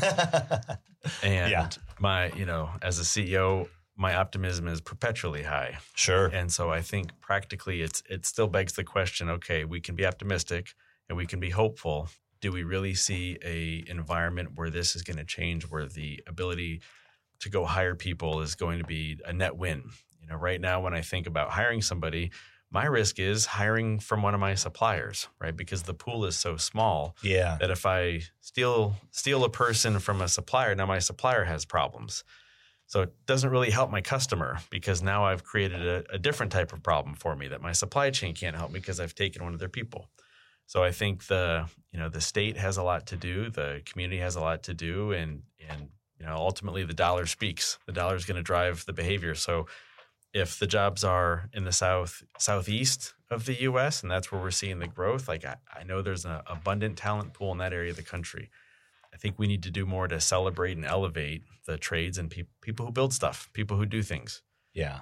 and 1.22 1.50
Yeah. 1.50 1.68
my 2.00 2.32
you 2.32 2.46
know 2.46 2.70
as 2.82 2.98
a 2.98 3.02
CEO, 3.02 3.68
my 3.96 4.16
optimism 4.16 4.66
is 4.66 4.80
perpetually 4.80 5.44
high. 5.44 5.78
sure. 5.94 6.26
And 6.26 6.52
so 6.52 6.70
I 6.70 6.80
think 6.82 7.20
practically, 7.20 7.82
it's 7.82 8.02
it 8.10 8.26
still 8.26 8.48
begs 8.48 8.72
the 8.72 8.84
question: 8.84 9.30
Okay, 9.30 9.64
we 9.64 9.80
can 9.80 9.94
be 9.94 10.04
optimistic 10.04 10.74
and 11.08 11.16
we 11.16 11.26
can 11.26 11.38
be 11.40 11.50
hopeful. 11.50 12.08
Do 12.40 12.50
we 12.52 12.64
really 12.64 12.94
see 12.94 13.38
a 13.44 13.88
environment 13.88 14.50
where 14.56 14.68
this 14.68 14.94
is 14.96 15.02
going 15.02 15.16
to 15.16 15.24
change, 15.24 15.64
where 15.64 15.86
the 15.86 16.22
ability 16.26 16.82
to 17.40 17.48
go 17.48 17.64
hire 17.64 17.94
people 17.94 18.40
is 18.40 18.54
going 18.54 18.78
to 18.78 18.84
be 18.84 19.18
a 19.24 19.32
net 19.32 19.56
win? 19.56 19.90
You 20.20 20.28
know, 20.28 20.36
right 20.36 20.60
now 20.60 20.80
when 20.80 20.94
I 20.94 21.02
think 21.02 21.26
about 21.26 21.50
hiring 21.50 21.82
somebody, 21.82 22.32
my 22.70 22.84
risk 22.86 23.18
is 23.18 23.46
hiring 23.46 24.00
from 24.00 24.22
one 24.22 24.34
of 24.34 24.40
my 24.40 24.54
suppliers, 24.54 25.28
right? 25.40 25.56
Because 25.56 25.84
the 25.84 25.94
pool 25.94 26.24
is 26.24 26.36
so 26.36 26.56
small 26.56 27.16
Yeah. 27.22 27.56
that 27.60 27.70
if 27.70 27.86
I 27.86 28.22
steal 28.40 28.96
steal 29.10 29.44
a 29.44 29.50
person 29.50 29.98
from 30.00 30.20
a 30.20 30.28
supplier, 30.28 30.74
now 30.74 30.86
my 30.86 30.98
supplier 30.98 31.44
has 31.44 31.64
problems. 31.64 32.24
So 32.88 33.02
it 33.02 33.12
doesn't 33.26 33.50
really 33.50 33.70
help 33.70 33.90
my 33.90 34.00
customer 34.00 34.58
because 34.70 35.02
now 35.02 35.24
I've 35.24 35.42
created 35.42 35.86
a, 35.86 36.04
a 36.14 36.18
different 36.18 36.52
type 36.52 36.72
of 36.72 36.82
problem 36.82 37.14
for 37.16 37.34
me 37.34 37.48
that 37.48 37.60
my 37.60 37.72
supply 37.72 38.10
chain 38.10 38.34
can't 38.34 38.56
help 38.56 38.70
me 38.70 38.78
because 38.78 39.00
I've 39.00 39.14
taken 39.14 39.42
one 39.42 39.54
of 39.54 39.58
their 39.58 39.68
people. 39.68 40.08
So 40.66 40.82
I 40.82 40.92
think 40.92 41.26
the 41.26 41.68
you 41.92 41.98
know 41.98 42.08
the 42.08 42.20
state 42.20 42.56
has 42.56 42.76
a 42.76 42.82
lot 42.82 43.06
to 43.08 43.16
do, 43.16 43.50
the 43.50 43.82
community 43.84 44.20
has 44.20 44.36
a 44.36 44.40
lot 44.40 44.64
to 44.64 44.74
do, 44.74 45.12
and 45.12 45.42
and 45.68 45.88
you 46.26 46.32
know 46.32 46.38
ultimately 46.38 46.84
the 46.84 46.92
dollar 46.92 47.26
speaks. 47.26 47.78
The 47.86 47.92
dollar 47.92 48.16
is 48.16 48.24
going 48.24 48.36
to 48.36 48.42
drive 48.42 48.84
the 48.84 48.92
behavior. 48.92 49.34
So 49.34 49.66
if 50.34 50.58
the 50.58 50.66
jobs 50.66 51.04
are 51.04 51.48
in 51.52 51.64
the 51.64 51.72
south 51.72 52.24
southeast 52.38 53.14
of 53.30 53.46
the 53.46 53.54
U.S. 53.62 54.02
and 54.02 54.10
that's 54.10 54.32
where 54.32 54.40
we're 54.40 54.50
seeing 54.50 54.80
the 54.80 54.88
growth, 54.88 55.28
like 55.28 55.44
I, 55.44 55.56
I 55.72 55.84
know 55.84 56.02
there's 56.02 56.24
an 56.24 56.40
abundant 56.46 56.96
talent 56.98 57.32
pool 57.32 57.52
in 57.52 57.58
that 57.58 57.72
area 57.72 57.90
of 57.90 57.96
the 57.96 58.02
country. 58.02 58.50
I 59.14 59.16
think 59.16 59.38
we 59.38 59.46
need 59.46 59.62
to 59.62 59.70
do 59.70 59.86
more 59.86 60.08
to 60.08 60.20
celebrate 60.20 60.76
and 60.76 60.84
elevate 60.84 61.44
the 61.66 61.78
trades 61.78 62.18
and 62.18 62.28
peop 62.28 62.48
people 62.60 62.86
who 62.86 62.92
build 62.92 63.14
stuff, 63.14 63.48
people 63.52 63.76
who 63.76 63.86
do 63.86 64.02
things. 64.02 64.42
Yeah, 64.74 65.00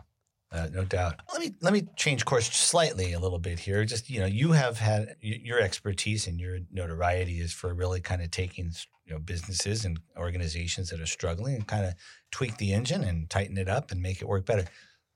uh, 0.53 0.69
no 0.73 0.85
doubt. 0.85 1.21
Let 1.33 1.41
me 1.41 1.55
let 1.63 1.73
me 1.73 1.89
change 1.97 2.25
course 2.27 2.53
slightly 2.53 3.15
a 3.15 3.19
little 3.19 3.39
bit 3.39 3.59
here. 3.59 3.85
Just 3.87 4.11
you 4.11 4.21
know, 4.21 4.27
you 4.27 4.53
have 4.53 4.79
had 4.79 5.17
your 5.21 5.59
expertise 5.59 6.27
and 6.27 6.39
your 6.39 6.59
notoriety 6.71 7.41
is 7.41 7.53
for 7.53 7.73
really 7.73 8.01
kind 8.01 8.21
of 8.21 8.31
taking 8.31 8.73
you 9.07 9.12
know 9.12 9.19
businesses 9.19 9.85
and 9.85 9.99
organizations 10.17 10.90
that 10.90 11.01
are 11.01 11.07
struggling 11.07 11.55
and 11.55 11.67
kind 11.67 11.85
of 11.85 11.95
tweak 12.31 12.57
the 12.57 12.73
engine 12.73 13.05
and 13.05 13.29
tighten 13.31 13.59
it 13.59 13.69
up 13.69 13.90
and 13.90 14.03
make 14.03 14.21
it 14.23 14.29
work 14.29 14.47
better. 14.47 14.64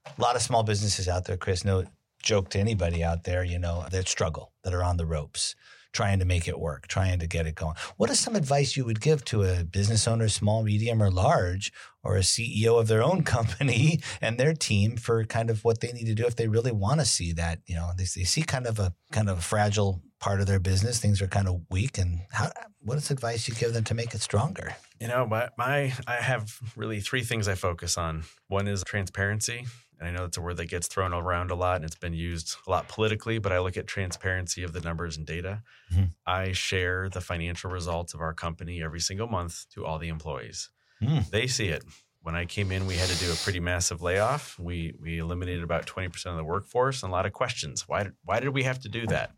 A 0.05 0.21
lot 0.21 0.35
of 0.35 0.41
small 0.41 0.63
businesses 0.63 1.07
out 1.07 1.25
there, 1.25 1.37
Chris. 1.37 1.65
No 1.65 1.85
joke 2.21 2.49
to 2.49 2.59
anybody 2.59 3.03
out 3.03 3.23
there, 3.23 3.43
you 3.43 3.59
know, 3.59 3.85
that 3.91 4.07
struggle, 4.07 4.51
that 4.63 4.73
are 4.73 4.83
on 4.83 4.97
the 4.97 5.05
ropes, 5.05 5.55
trying 5.91 6.19
to 6.19 6.25
make 6.25 6.47
it 6.47 6.59
work, 6.59 6.87
trying 6.87 7.19
to 7.19 7.27
get 7.27 7.47
it 7.47 7.55
going. 7.55 7.75
What 7.97 8.09
is 8.09 8.19
some 8.19 8.35
advice 8.35 8.77
you 8.77 8.85
would 8.85 9.01
give 9.01 9.25
to 9.25 9.43
a 9.43 9.63
business 9.63 10.07
owner, 10.07 10.27
small, 10.27 10.63
medium, 10.63 11.01
or 11.01 11.09
large, 11.09 11.71
or 12.03 12.15
a 12.15 12.21
CEO 12.21 12.79
of 12.79 12.87
their 12.87 13.03
own 13.03 13.23
company 13.35 14.01
and 14.21 14.37
their 14.37 14.53
team 14.53 14.97
for 14.97 15.23
kind 15.25 15.49
of 15.49 15.63
what 15.63 15.81
they 15.81 15.91
need 15.91 16.05
to 16.05 16.15
do 16.15 16.25
if 16.25 16.35
they 16.35 16.47
really 16.47 16.71
want 16.71 16.99
to 16.99 17.05
see 17.05 17.33
that, 17.33 17.59
you 17.65 17.75
know, 17.75 17.91
they, 17.97 18.03
they 18.03 18.23
see 18.23 18.43
kind 18.43 18.67
of 18.67 18.79
a 18.79 18.93
kind 19.11 19.29
of 19.29 19.39
a 19.39 19.41
fragile 19.41 20.01
part 20.19 20.41
of 20.41 20.47
their 20.47 20.59
business, 20.59 20.99
things 20.99 21.21
are 21.21 21.27
kind 21.27 21.47
of 21.47 21.61
weak, 21.69 21.97
and 21.97 22.21
how, 22.31 22.51
what 22.81 22.97
is 22.97 23.09
advice 23.09 23.47
you 23.47 23.55
give 23.55 23.73
them 23.73 23.83
to 23.85 23.93
make 23.93 24.13
it 24.13 24.21
stronger? 24.21 24.75
You 24.99 25.07
know, 25.07 25.25
my, 25.25 25.49
my 25.57 25.93
I 26.07 26.15
have 26.15 26.59
really 26.75 26.99
three 26.99 27.23
things 27.23 27.47
I 27.47 27.55
focus 27.55 27.97
on. 27.97 28.23
One 28.47 28.67
is 28.67 28.83
transparency. 28.83 29.65
And 29.99 30.07
I 30.07 30.11
know 30.11 30.23
it's 30.25 30.37
a 30.37 30.41
word 30.41 30.57
that 30.57 30.65
gets 30.67 30.87
thrown 30.87 31.13
around 31.13 31.51
a 31.51 31.55
lot 31.55 31.75
and 31.77 31.85
it's 31.85 31.95
been 31.95 32.13
used 32.13 32.55
a 32.65 32.71
lot 32.71 32.87
politically, 32.87 33.37
but 33.37 33.51
I 33.51 33.59
look 33.59 33.75
at 33.75 33.85
transparency 33.85 34.63
of 34.63 34.71
the 34.71 34.79
numbers 34.81 35.17
and 35.17 35.25
data. 35.25 35.61
Mhm. 35.93 36.13
I 36.25 36.53
share 36.53 37.09
the 37.09 37.19
financial 37.21 37.69
results 37.69 38.13
of 38.13 38.21
our 38.21 38.33
company 38.33 38.81
every 38.81 39.01
single 39.01 39.27
month 39.27 39.65
to 39.73 39.85
all 39.85 39.99
the 39.99 40.07
employees. 40.07 40.69
Hmm. 40.99 41.19
They 41.31 41.47
see 41.47 41.67
it. 41.67 41.83
When 42.21 42.35
I 42.35 42.45
came 42.45 42.71
in, 42.71 42.85
we 42.85 42.95
had 42.95 43.09
to 43.09 43.17
do 43.17 43.31
a 43.31 43.35
pretty 43.35 43.59
massive 43.59 44.01
layoff. 44.01 44.57
We 44.59 44.93
we 44.99 45.19
eliminated 45.19 45.63
about 45.63 45.85
20% 45.85 46.31
of 46.31 46.37
the 46.37 46.43
workforce 46.43 47.03
and 47.03 47.09
a 47.09 47.13
lot 47.13 47.25
of 47.25 47.33
questions. 47.33 47.87
Why 47.87 48.09
why 48.23 48.39
did 48.39 48.49
we 48.49 48.63
have 48.63 48.79
to 48.81 48.89
do 48.89 49.05
that? 49.07 49.31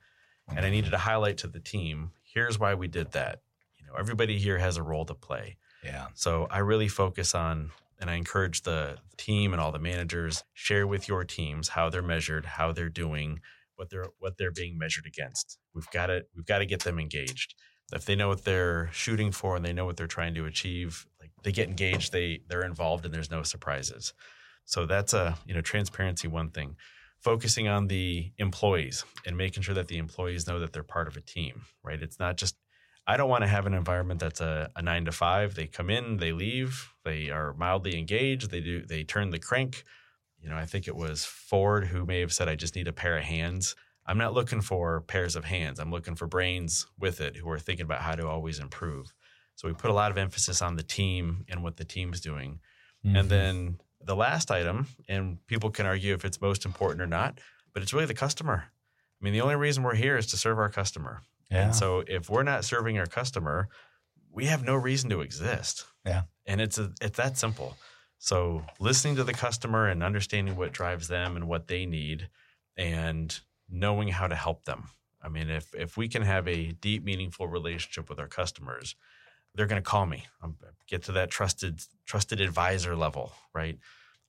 And 0.48 0.66
I 0.66 0.70
needed 0.70 0.92
to 0.92 0.98
highlight 0.98 1.38
to 1.40 1.48
the 1.48 1.60
team, 1.62 2.12
here's 2.24 2.60
why 2.60 2.74
we 2.76 2.88
did 2.88 3.12
that. 3.14 3.42
You 3.80 3.86
know, 3.86 3.94
everybody 3.98 4.38
here 4.38 4.58
has 4.58 4.76
a 4.78 4.84
role 4.84 5.06
to 5.06 5.14
play. 5.14 5.58
Yeah. 5.84 6.08
So 6.14 6.48
I 6.52 6.60
really 6.60 6.88
focus 6.90 7.34
on, 7.34 7.72
and 8.02 8.10
I 8.10 8.16
encourage 8.16 8.64
the 8.64 8.98
team 9.16 9.54
and 9.54 9.62
all 9.62 9.72
the 9.72 9.80
managers 9.80 10.44
share 10.54 10.88
with 10.88 11.08
your 11.08 11.24
teams 11.24 11.70
how 11.70 11.90
they're 11.90 12.02
measured, 12.02 12.46
how 12.46 12.72
they're 12.72 12.90
doing, 12.90 13.40
what 13.76 13.90
they're 13.92 14.08
what 14.20 14.38
they're 14.38 14.52
being 14.52 14.78
measured 14.78 15.06
against. 15.06 15.60
We've 15.74 15.90
got 15.92 16.08
to 16.08 16.26
we've 16.36 16.46
got 16.46 16.60
to 16.60 16.66
get 16.66 16.82
them 16.82 17.00
engaged. 17.00 17.54
If 17.94 18.06
they 18.06 18.16
know 18.16 18.30
what 18.30 18.44
they're 18.44 18.90
shooting 18.92 19.32
for 19.32 19.56
and 19.56 19.64
they 19.64 19.74
know 19.74 19.86
what 19.86 19.98
they're 19.98 20.08
trying 20.08 20.34
to 20.36 20.46
achieve, 20.46 21.06
like 21.20 21.32
they 21.44 21.52
get 21.52 21.70
engaged, 21.70 22.12
they 22.12 22.42
they're 22.48 22.66
involved, 22.66 23.06
and 23.06 23.14
there's 23.14 23.32
no 23.32 23.44
surprises. 23.44 24.14
So 24.66 24.86
that's 24.86 25.14
a 25.14 25.38
you 25.46 25.54
know 25.54 25.62
transparency 25.62 26.28
one 26.28 26.50
thing. 26.50 26.76
Focusing 27.20 27.68
on 27.68 27.88
the 27.88 28.32
employees 28.40 29.06
and 29.28 29.38
making 29.38 29.62
sure 29.62 29.76
that 29.76 29.88
the 29.88 30.00
employees 30.00 30.48
know 30.48 30.60
that 30.60 30.74
they're 30.74 30.82
part 30.82 31.08
of 31.08 31.18
a 31.18 31.22
team, 31.22 31.62
right? 31.84 32.02
It's 32.02 32.18
not 32.18 32.36
just 32.36 32.56
I 33.08 33.18
don't 33.18 33.30
want 33.30 33.44
to 33.44 33.48
have 33.48 33.66
an 33.66 33.74
environment 33.74 34.20
that's 34.20 34.42
a, 34.42 34.70
a 34.76 34.82
nine 34.82 35.06
to 35.06 35.12
five. 35.12 35.56
They 35.56 35.68
come 35.68 35.90
in, 35.90 36.18
they 36.18 36.32
leave, 36.32 36.94
they 37.04 37.30
are 37.30 37.54
mildly 37.54 37.98
engaged, 37.98 38.52
they 38.52 38.62
do 38.62 38.86
they 38.86 39.04
turn 39.04 39.32
the 39.32 39.40
crank. 39.40 39.84
You 40.40 40.50
know, 40.50 40.56
I 40.56 40.66
think 40.66 40.88
it 40.88 40.96
was 40.96 41.24
Ford 41.24 41.88
who 41.88 42.06
may 42.06 42.20
have 42.20 42.34
said, 42.34 42.48
I 42.50 42.56
just 42.56 42.76
need 42.76 42.88
a 42.88 42.94
pair 42.94 43.18
of 43.18 43.24
hands. 43.24 43.76
I'm 44.06 44.18
not 44.18 44.34
looking 44.34 44.62
for 44.62 45.02
pairs 45.02 45.36
of 45.36 45.46
hands. 45.46 45.80
I'm 45.80 45.92
looking 45.92 46.16
for 46.16 46.26
brains 46.26 46.88
with 47.00 47.22
it 47.22 47.38
who 47.38 47.50
are 47.52 47.60
thinking 47.60 47.86
about 47.86 48.02
how 48.02 48.16
to 48.16 48.28
always 48.28 48.60
improve. 48.60 49.14
So 49.56 49.68
we 49.68 49.76
put 49.76 49.92
a 49.92 49.94
lot 49.94 50.10
of 50.10 50.18
emphasis 50.18 50.62
on 50.62 50.76
the 50.76 50.84
team 50.84 51.46
and 51.48 51.62
what 51.62 51.78
the 51.78 51.86
team's 51.86 52.20
doing. 52.20 52.60
Mm-hmm. 53.06 53.16
And 53.16 53.30
then 53.30 53.78
the 54.04 54.16
last 54.16 54.50
item, 54.50 54.88
and 55.08 55.46
people 55.46 55.70
can 55.70 55.86
argue 55.86 56.16
if 56.16 56.26
it's 56.26 56.42
most 56.42 56.66
important 56.66 57.02
or 57.02 57.08
not, 57.08 57.40
but 57.74 57.84
it's 57.84 57.94
really 57.94 58.06
the 58.06 58.14
customer. 58.16 58.64
I 58.66 59.24
mean, 59.24 59.34
the 59.34 59.42
only 59.42 59.56
reason 59.56 59.84
we're 59.84 59.96
here 59.96 60.18
is 60.18 60.28
to 60.28 60.38
serve 60.38 60.58
our 60.58 60.70
customer. 60.70 61.22
Yeah. 61.52 61.66
And 61.66 61.76
so 61.76 62.04
if 62.08 62.30
we're 62.30 62.44
not 62.44 62.66
serving 62.66 62.98
our 62.98 63.06
customer, 63.06 63.70
we 64.32 64.46
have 64.46 64.64
no 64.64 64.76
reason 64.76 65.10
to 65.10 65.22
exist. 65.22 65.86
Yeah. 66.06 66.24
And 66.46 66.62
it's 66.62 66.78
a, 66.78 66.92
it's 67.02 67.18
that 67.18 67.38
simple. 67.38 67.78
So 68.18 68.64
listening 68.80 69.16
to 69.18 69.24
the 69.24 69.34
customer 69.34 69.88
and 69.88 70.04
understanding 70.04 70.56
what 70.56 70.72
drives 70.72 71.08
them 71.08 71.36
and 71.36 71.48
what 71.48 71.68
they 71.68 71.86
need 71.86 72.30
and 72.78 73.38
knowing 73.70 74.10
how 74.10 74.28
to 74.28 74.36
help 74.36 74.66
them. 74.66 74.90
I 75.24 75.30
mean, 75.30 75.50
if 75.50 75.74
if 75.76 75.98
we 75.98 76.08
can 76.08 76.24
have 76.24 76.48
a 76.48 76.72
deep, 76.72 77.04
meaningful 77.04 77.48
relationship 77.48 78.10
with 78.10 78.20
our 78.20 78.28
customers, 78.28 78.96
they're 79.54 79.68
going 79.68 79.82
to 79.82 79.88
call 79.88 80.06
me. 80.06 80.26
Um, 80.42 80.56
get 80.88 81.04
to 81.04 81.12
that 81.14 81.30
trusted 81.30 81.82
trusted 82.06 82.42
advisor 82.42 82.96
level, 82.96 83.34
right? 83.54 83.78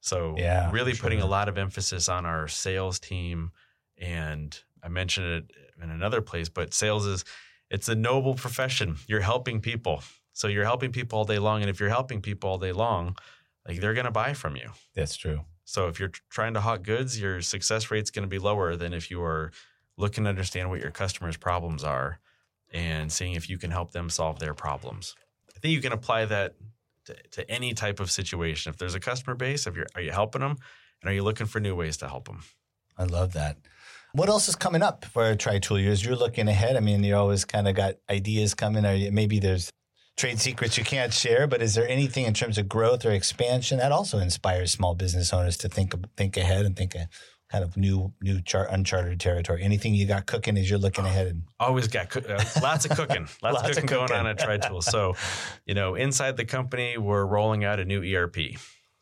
So 0.01 0.35
Yeah, 0.37 0.71
really 0.73 0.93
for 0.93 1.05
putting 1.05 1.21
a 1.21 1.27
lot 1.27 1.49
of 1.49 1.57
emphasis 1.57 2.09
on 2.09 2.27
our 2.27 2.49
sales 2.49 2.99
team 2.99 3.53
and 3.99 4.59
I 4.83 4.89
mentioned 4.89 5.27
it 5.27 5.51
in 5.83 5.91
another 5.91 6.21
place, 6.21 6.49
but 6.49 6.75
sales 6.75 7.07
is 7.07 7.25
it's 7.71 7.89
a 7.89 7.95
noble 7.95 8.35
profession. 8.35 8.97
You're 9.07 9.21
helping 9.21 9.61
people. 9.61 10.03
So 10.33 10.49
you're 10.49 10.65
helping 10.65 10.93
people 10.93 11.19
all 11.19 11.25
day 11.25 11.39
long 11.39 11.61
and 11.61 11.71
if 11.71 11.81
you're 11.81 11.89
helping 11.89 12.21
people 12.21 12.51
all 12.51 12.59
day 12.59 12.73
long, 12.73 13.17
like 13.67 13.81
they're 13.81 13.95
going 13.95 14.07
to 14.07 14.13
buy 14.13 14.33
from 14.33 14.57
you. 14.57 14.71
That's 14.95 15.17
true. 15.17 15.41
So 15.65 15.89
if 15.89 16.01
you're 16.01 16.13
trying 16.31 16.55
to 16.55 16.61
hawk 16.61 16.83
goods, 16.83 17.21
your 17.21 17.41
success 17.41 17.91
rate's 17.91 18.11
going 18.11 18.25
to 18.25 18.29
be 18.29 18.39
lower 18.39 18.77
than 18.77 18.93
if 18.93 19.11
you 19.11 19.23
are 19.23 19.53
looking 19.97 20.25
to 20.25 20.31
understand 20.31 20.69
what 20.69 20.81
your 20.81 20.91
customers' 20.91 21.37
problems 21.37 21.85
are 21.85 22.19
and 22.73 23.13
seeing 23.13 23.35
if 23.35 23.49
you 23.49 23.59
can 23.59 23.71
help 23.71 23.93
them 23.93 24.11
solve 24.11 24.39
their 24.39 24.55
problems. 24.55 25.15
I 25.55 25.59
think 25.61 25.73
you 25.73 25.81
can 25.81 25.93
apply 25.93 26.25
that 26.27 26.55
to, 27.07 27.17
to 27.33 27.51
any 27.51 27.75
type 27.75 28.01
of 28.01 28.11
situation. 28.11 28.71
If 28.71 28.79
there's 28.79 28.95
a 28.95 29.01
customer 29.01 29.35
base, 29.35 29.67
if 29.67 29.77
you're 29.77 29.87
are 29.95 30.01
you 30.01 30.13
helping 30.13 30.41
them, 30.41 30.57
and 31.01 31.11
are 31.11 31.15
you 31.15 31.23
looking 31.23 31.47
for 31.47 31.61
new 31.61 31.75
ways 31.75 31.97
to 31.99 32.09
help 32.09 32.27
them? 32.27 32.43
I 32.97 33.05
love 33.05 33.33
that. 33.35 33.59
What 34.15 34.29
else 34.29 34.47
is 34.49 34.57
coming 34.57 34.83
up 34.83 35.07
for 35.07 35.35
TriTool 35.35 35.81
years? 35.81 36.05
You're 36.05 36.17
looking 36.17 36.47
ahead. 36.47 36.77
I 36.77 36.81
mean, 36.81 37.03
you 37.03 37.17
always 37.17 37.47
kind 37.47 37.67
of 37.67 37.75
got 37.75 37.95
ideas 38.11 38.53
coming. 38.53 38.85
Or 38.85 39.11
maybe 39.11 39.39
there's 39.39 39.73
trade 40.19 40.39
secrets 40.39 40.77
you 40.77 40.85
can't 40.85 41.15
share, 41.15 41.47
but 41.47 41.63
is 41.63 41.75
there 41.75 41.89
anything 41.89 42.27
in 42.27 42.35
terms 42.35 42.59
of 42.59 42.69
growth 42.69 43.07
or 43.07 43.13
expansion 43.13 43.79
that 43.79 43.91
also 43.91 44.19
inspires 44.19 44.71
small 44.71 44.95
business 44.95 45.33
owners 45.33 45.57
to 45.59 45.69
think 45.69 45.95
think 46.17 46.37
ahead 46.37 46.67
and 46.67 46.77
think 46.77 46.95
of 46.95 47.03
kind 47.51 47.65
of 47.65 47.75
new 47.79 48.13
new 48.21 48.43
char- 48.43 48.69
uncharted 48.71 49.19
territory? 49.19 49.63
Anything 49.63 49.95
you 49.95 50.07
got 50.07 50.27
cooking 50.27 50.59
as 50.59 50.69
you're 50.69 50.79
looking 50.79 51.07
ahead? 51.07 51.29
And- 51.29 51.45
Always 51.59 51.89
got 51.89 52.11
co- 52.11 52.21
uh, 52.21 52.45
lots 52.61 52.85
of 52.85 52.91
cooking, 52.91 53.23
lots, 53.23 53.43
Lots 53.43 53.63
of 53.63 53.71
of 53.71 53.75
cooking 53.77 53.87
going 54.09 54.13
on 54.13 54.27
at 54.27 54.39
TriTool. 54.39 54.83
So, 54.83 55.17
you 55.65 55.73
know, 55.73 55.95
inside 55.95 56.37
the 56.37 56.45
company, 56.45 56.99
we're 56.99 57.25
rolling 57.25 57.65
out 57.65 57.81
a 57.81 57.87
new 57.87 58.03
ERP. 58.03 58.37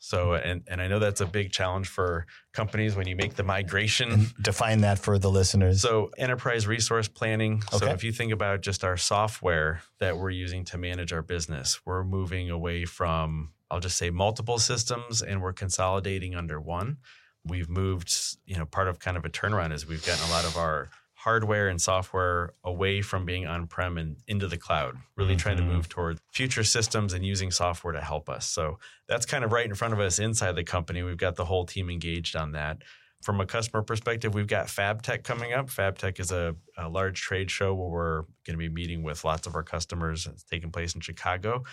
So, 0.03 0.33
and 0.33 0.63
and 0.67 0.81
I 0.81 0.87
know 0.87 0.97
that's 0.97 1.21
a 1.21 1.27
big 1.27 1.51
challenge 1.51 1.87
for 1.87 2.25
companies 2.53 2.95
when 2.95 3.07
you 3.07 3.15
make 3.15 3.35
the 3.35 3.43
migration 3.43 4.11
and 4.11 4.33
define 4.41 4.81
that 4.81 4.97
for 4.97 5.19
the 5.19 5.29
listeners. 5.29 5.83
So, 5.83 6.09
enterprise 6.17 6.65
resource 6.65 7.07
planning. 7.07 7.61
So, 7.71 7.85
if 7.85 8.03
you 8.03 8.11
think 8.11 8.31
about 8.31 8.61
just 8.61 8.83
our 8.83 8.97
software 8.97 9.83
that 9.99 10.17
we're 10.17 10.31
using 10.31 10.65
to 10.65 10.79
manage 10.79 11.13
our 11.13 11.21
business, 11.21 11.81
we're 11.85 12.03
moving 12.03 12.49
away 12.49 12.83
from, 12.85 13.51
I'll 13.69 13.79
just 13.79 13.95
say, 13.95 14.09
multiple 14.09 14.57
systems 14.57 15.21
and 15.21 15.39
we're 15.39 15.53
consolidating 15.53 16.33
under 16.33 16.59
one. 16.59 16.97
We've 17.45 17.69
moved, 17.69 18.11
you 18.47 18.57
know, 18.57 18.65
part 18.65 18.87
of 18.87 18.97
kind 18.97 19.17
of 19.17 19.25
a 19.25 19.29
turnaround 19.29 19.71
is 19.71 19.85
we've 19.85 20.03
gotten 20.03 20.27
a 20.27 20.31
lot 20.31 20.45
of 20.45 20.57
our 20.57 20.89
hardware 21.23 21.67
and 21.69 21.79
software 21.81 22.53
away 22.63 23.01
from 23.01 23.25
being 23.25 23.45
on 23.45 23.67
prem 23.67 23.97
and 23.97 24.17
into 24.27 24.47
the 24.47 24.57
cloud, 24.57 24.95
really 25.15 25.35
trying 25.35 25.57
to 25.57 25.63
Mhm. 25.63 25.67
move 25.73 25.87
toward 25.89 26.17
future 26.31 26.63
systems 26.63 27.13
and 27.13 27.25
using 27.25 27.51
software 27.51 27.93
to 27.93 28.01
help 28.01 28.29
us. 28.29 28.45
So, 28.47 28.79
that's 29.07 29.25
kind 29.25 29.43
of 29.43 29.51
right 29.51 29.65
in 29.65 29.75
front 29.75 29.93
of 29.93 29.99
us 29.99 30.19
inside 30.19 30.53
the 30.55 30.63
company. 30.63 31.03
We've 31.03 31.17
got 31.17 31.35
the 31.35 31.45
whole 31.45 31.65
team 31.65 31.89
engaged 31.89 32.35
on 32.35 32.51
that 32.53 32.83
from 33.23 33.39
a 33.39 33.45
customer 33.45 33.83
perspective, 33.83 34.33
we've 34.33 34.47
got 34.47 34.65
FabTech 34.65 35.23
coming 35.23 35.53
up. 35.53 35.67
FabTech 35.67 36.19
is 36.19 36.31
a, 36.31 36.55
a 36.75 36.89
large 36.89 37.21
trade 37.21 37.51
show 37.51 37.71
where 37.73 37.87
we're 37.89 38.21
going 38.47 38.53
to 38.53 38.57
be 38.57 38.67
meeting 38.69 39.03
with 39.03 39.23
lots 39.23 39.45
of 39.45 39.53
our 39.55 39.61
customers. 39.61 40.25
It's 40.25 40.43
taking 40.43 40.71
place 40.71 40.95
in 40.95 41.01
Chicago. 41.01 41.63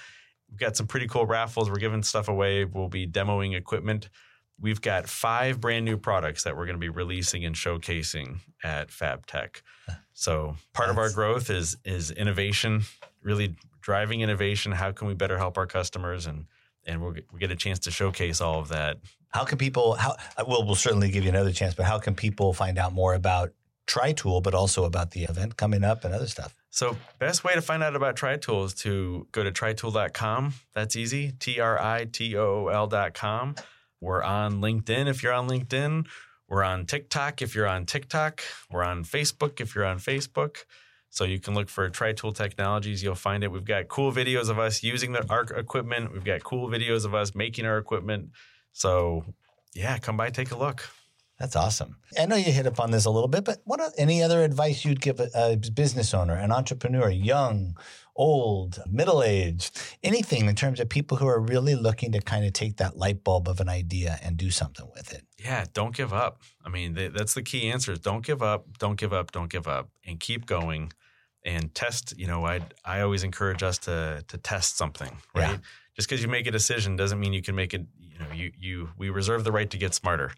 We've 0.51 0.59
got 0.59 0.77
some 0.77 0.87
pretty 0.87 1.07
cool 1.09 1.25
raffles. 1.27 1.71
We're 1.71 1.77
giving 1.77 2.03
stuff 2.03 2.29
away. 2.29 2.67
We'll 2.67 2.89
be 2.91 3.07
demoing 3.07 3.57
equipment. 3.57 4.11
We've 4.61 4.81
got 4.81 5.09
five 5.09 5.61
brand 5.61 5.85
new 5.85 5.97
products 5.97 6.45
that 6.45 6.57
we're 6.57 6.67
going 6.67 6.77
to 6.77 6.81
be 6.81 6.89
releasing 6.89 7.45
and 7.45 7.55
showcasing 7.55 8.39
at 8.65 8.89
FabTech. 8.89 9.63
So 10.13 10.57
part 10.73 10.91
of 10.91 10.99
our 10.99 11.11
growth 11.11 11.49
is 11.51 11.77
is 11.85 12.11
innovation, 12.11 12.83
really 13.23 13.55
driving 13.81 14.21
innovation. 14.21 14.73
How 14.73 14.91
can 14.93 15.07
we 15.07 15.15
better 15.15 15.39
help 15.39 15.57
our 15.57 15.67
customers 15.67 16.27
and 16.27 16.47
and 16.87 17.03
we'll 17.03 17.13
get, 17.13 17.27
we 17.33 17.39
get 17.39 17.51
a 17.51 17.57
chance 17.57 17.79
to 17.81 17.91
showcase 17.91 18.41
all 18.41 18.59
of 18.61 18.69
that 18.69 18.99
How 19.31 19.45
can 19.45 19.59
people? 19.59 19.95
How 19.95 20.17
uh, 20.37 20.45
well, 20.47 20.65
we'll 20.65 20.75
certainly 20.75 21.11
give 21.11 21.23
you 21.23 21.31
another 21.31 21.53
chance, 21.53 21.75
but 21.75 21.87
how 21.87 21.99
can 21.99 22.15
people 22.15 22.53
find 22.53 22.79
out 22.79 22.93
more 22.93 23.15
about 23.15 23.53
TriTool, 23.87 24.43
but 24.43 24.55
also 24.55 24.85
about 24.85 25.13
the 25.13 25.25
event 25.25 25.57
coming 25.57 25.85
up 25.85 26.05
and 26.05 26.15
other 26.15 26.27
stuff? 26.27 26.55
So, 26.71 26.97
best 27.19 27.45
way 27.45 27.55
to 27.55 27.63
find 27.63 27.83
out 27.83 27.97
about 27.97 28.17
TriTool 28.17 28.67
is 28.67 28.75
to 28.75 29.27
go 29.33 29.43
to 29.43 29.51
tritool.com. 29.53 30.55
That's 30.75 30.97
easy. 30.97 31.33
T 31.39 31.61
R 31.61 31.79
I 31.79 32.05
T 32.05 32.37
O 32.37 32.67
O 32.67 32.69
L.com. 32.69 33.55
We're 34.01 34.23
on 34.23 34.61
LinkedIn 34.61 35.09
if 35.09 35.23
you're 35.23 35.33
on 35.33 35.49
LinkedIn. 35.49 36.07
We're 36.49 36.65
on 36.65 36.87
TikTok 36.87 37.43
if 37.43 37.55
you're 37.55 37.67
on 37.67 37.85
TikTok. 37.85 38.43
We're 38.71 38.85
on 38.85 39.05
Facebook 39.05 39.61
if 39.61 39.75
you're 39.75 39.85
on 39.85 39.99
Facebook. 39.99 40.65
So 41.11 41.25
you 41.25 41.41
can 41.41 41.55
look 41.55 41.69
for 41.69 41.89
TriTool 41.89 42.37
Technologies. 42.37 43.03
You'll 43.03 43.15
find 43.15 43.43
it. 43.43 43.51
We've 43.51 43.65
got 43.65 43.89
cool 43.89 44.13
videos 44.13 44.49
of 44.49 44.59
us 44.59 44.83
using 44.83 45.13
the 45.13 45.27
ARC 45.29 45.53
equipment. 45.57 46.13
We've 46.13 46.25
got 46.25 46.45
cool 46.45 46.69
videos 46.69 47.05
of 47.05 47.15
us 47.15 47.35
making 47.35 47.67
our 47.67 47.79
equipment. 47.79 48.31
So 48.73 49.25
yeah, 49.75 49.99
come 49.99 50.17
by, 50.17 50.31
take 50.31 50.51
a 50.51 50.57
look. 50.57 50.89
That's 51.39 51.55
awesome. 51.55 51.97
I 52.19 52.27
know 52.27 52.35
you 52.35 52.51
hit 52.51 52.67
upon 52.67 52.91
this 52.91 53.05
a 53.05 53.11
little 53.11 53.29
bit, 53.29 53.45
but 53.45 53.59
what 53.65 53.81
any 53.97 54.23
other 54.23 54.43
advice 54.43 54.85
you'd 54.85 55.01
give 55.01 55.21
a, 55.21 55.31
a 55.35 55.57
business 55.57 56.13
owner, 56.13 56.35
an 56.35 56.51
entrepreneur, 56.51 57.09
young, 57.11 57.77
old, 58.19 58.83
middle 58.91 59.23
aged, 59.23 59.81
anything 60.03 60.47
in 60.47 60.55
terms 60.55 60.81
of 60.81 60.89
people 60.89 61.17
who 61.17 61.27
are 61.27 61.41
really 61.41 61.75
looking 61.75 62.13
to 62.13 62.21
kind 62.21 62.45
of 62.45 62.53
take 62.53 62.77
that 62.77 62.99
light 62.99 63.25
bulb 63.25 63.49
of 63.49 63.61
an 63.61 63.69
idea 63.69 64.19
and 64.23 64.37
do 64.37 64.51
something 64.51 64.87
with 64.95 65.13
it? 65.13 65.23
Yeah, 65.39 65.65
don't 65.73 65.95
give 65.95 66.13
up. 66.13 66.43
I 66.65 66.69
mean, 66.69 66.95
th- 66.97 67.13
that's 67.13 67.35
the 67.35 67.43
key 67.43 67.71
answer 67.71 67.93
is 67.93 68.01
don't 68.01 68.27
give 68.27 68.43
up, 68.43 68.67
don't 68.79 68.99
give 68.99 69.13
up, 69.13 69.31
don't 69.33 69.49
give 69.49 69.69
up, 69.69 69.89
and 70.05 70.19
keep 70.19 70.45
going 70.45 70.93
and 71.45 71.75
test. 71.75 72.13
You 72.19 72.27
know, 72.27 72.45
I 72.45 72.61
I 72.85 73.01
always 73.01 73.23
encourage 73.23 73.63
us 73.63 73.79
to 73.79 74.25
to 74.27 74.37
test 74.37 74.77
something, 74.77 75.17
right? 75.35 75.53
Yeah. 75.53 75.57
Just 75.95 76.09
because 76.09 76.23
you 76.23 76.29
make 76.29 76.47
a 76.47 76.51
decision 76.51 76.97
doesn't 76.97 77.19
mean 77.19 77.33
you 77.33 77.43
can 77.43 77.55
make 77.55 77.73
it. 77.73 77.87
You 77.99 78.19
know, 78.19 78.33
you 78.35 78.53
you 78.59 78.89
we 78.99 79.11
reserve 79.11 79.45
the 79.45 79.53
right 79.53 79.71
to 79.71 79.79
get 79.79 79.95
smarter. 79.95 80.33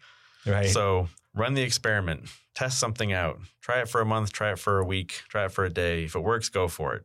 Right. 0.45 0.69
So 0.69 1.07
run 1.35 1.53
the 1.53 1.61
experiment, 1.61 2.25
test 2.55 2.79
something 2.79 3.13
out, 3.13 3.39
try 3.61 3.79
it 3.81 3.89
for 3.89 4.01
a 4.01 4.05
month, 4.05 4.31
try 4.31 4.51
it 4.51 4.59
for 4.59 4.79
a 4.79 4.85
week, 4.85 5.21
try 5.27 5.45
it 5.45 5.51
for 5.51 5.65
a 5.65 5.69
day. 5.69 6.03
If 6.03 6.15
it 6.15 6.19
works, 6.19 6.49
go 6.49 6.67
for 6.67 6.95
it. 6.95 7.03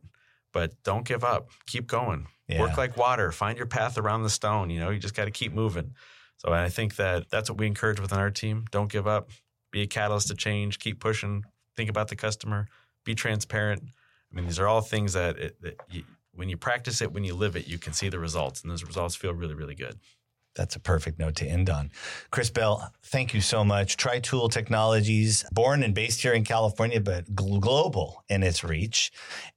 But 0.53 0.81
don't 0.83 1.05
give 1.05 1.23
up. 1.23 1.49
Keep 1.67 1.87
going. 1.87 2.27
Yeah. 2.47 2.61
Work 2.61 2.77
like 2.77 2.97
water. 2.97 3.31
Find 3.31 3.57
your 3.57 3.67
path 3.67 3.97
around 3.97 4.23
the 4.23 4.29
stone. 4.29 4.69
You 4.69 4.79
know, 4.79 4.89
you 4.89 4.99
just 4.99 5.15
got 5.15 5.25
to 5.25 5.31
keep 5.31 5.53
moving. 5.53 5.93
So 6.37 6.53
I 6.53 6.69
think 6.69 6.95
that 6.95 7.29
that's 7.29 7.49
what 7.49 7.59
we 7.59 7.67
encourage 7.67 7.99
within 7.99 8.19
our 8.19 8.31
team. 8.31 8.65
Don't 8.71 8.91
give 8.91 9.07
up. 9.07 9.29
Be 9.71 9.81
a 9.81 9.87
catalyst 9.87 10.27
to 10.29 10.35
change. 10.35 10.79
Keep 10.79 10.99
pushing. 10.99 11.43
Think 11.75 11.89
about 11.89 12.07
the 12.07 12.15
customer. 12.15 12.67
Be 13.03 13.15
transparent. 13.15 13.83
I 14.31 14.35
mean, 14.35 14.45
these 14.45 14.59
are 14.59 14.67
all 14.67 14.81
things 14.81 15.13
that, 15.13 15.37
it, 15.37 15.61
that 15.61 15.75
you, 15.89 16.03
when 16.33 16.49
you 16.49 16.57
practice 16.57 17.01
it, 17.01 17.11
when 17.11 17.23
you 17.23 17.33
live 17.33 17.55
it, 17.55 17.67
you 17.67 17.77
can 17.77 17.93
see 17.93 18.09
the 18.09 18.19
results, 18.19 18.61
and 18.61 18.71
those 18.71 18.83
results 18.83 19.15
feel 19.15 19.33
really, 19.33 19.55
really 19.55 19.75
good. 19.75 19.99
That's 20.57 20.75
a 20.75 20.79
perfect 20.79 21.19
note 21.19 21.35
to 21.37 21.47
end 21.47 21.69
on. 21.69 21.91
Chris 22.31 22.49
Belle, 22.49 22.91
thank 23.03 23.33
you 23.33 23.41
so 23.41 23.63
much. 23.63 23.95
TriTool 23.95 24.51
Technologies, 24.51 25.45
born 25.51 25.83
and 25.83 25.93
based 25.93 26.21
here 26.21 26.33
in 26.33 26.43
California, 26.43 26.99
but 26.99 27.25
gl- 27.35 27.61
global 27.61 28.23
in 28.27 28.43
its 28.43 28.63
reach 28.63 29.11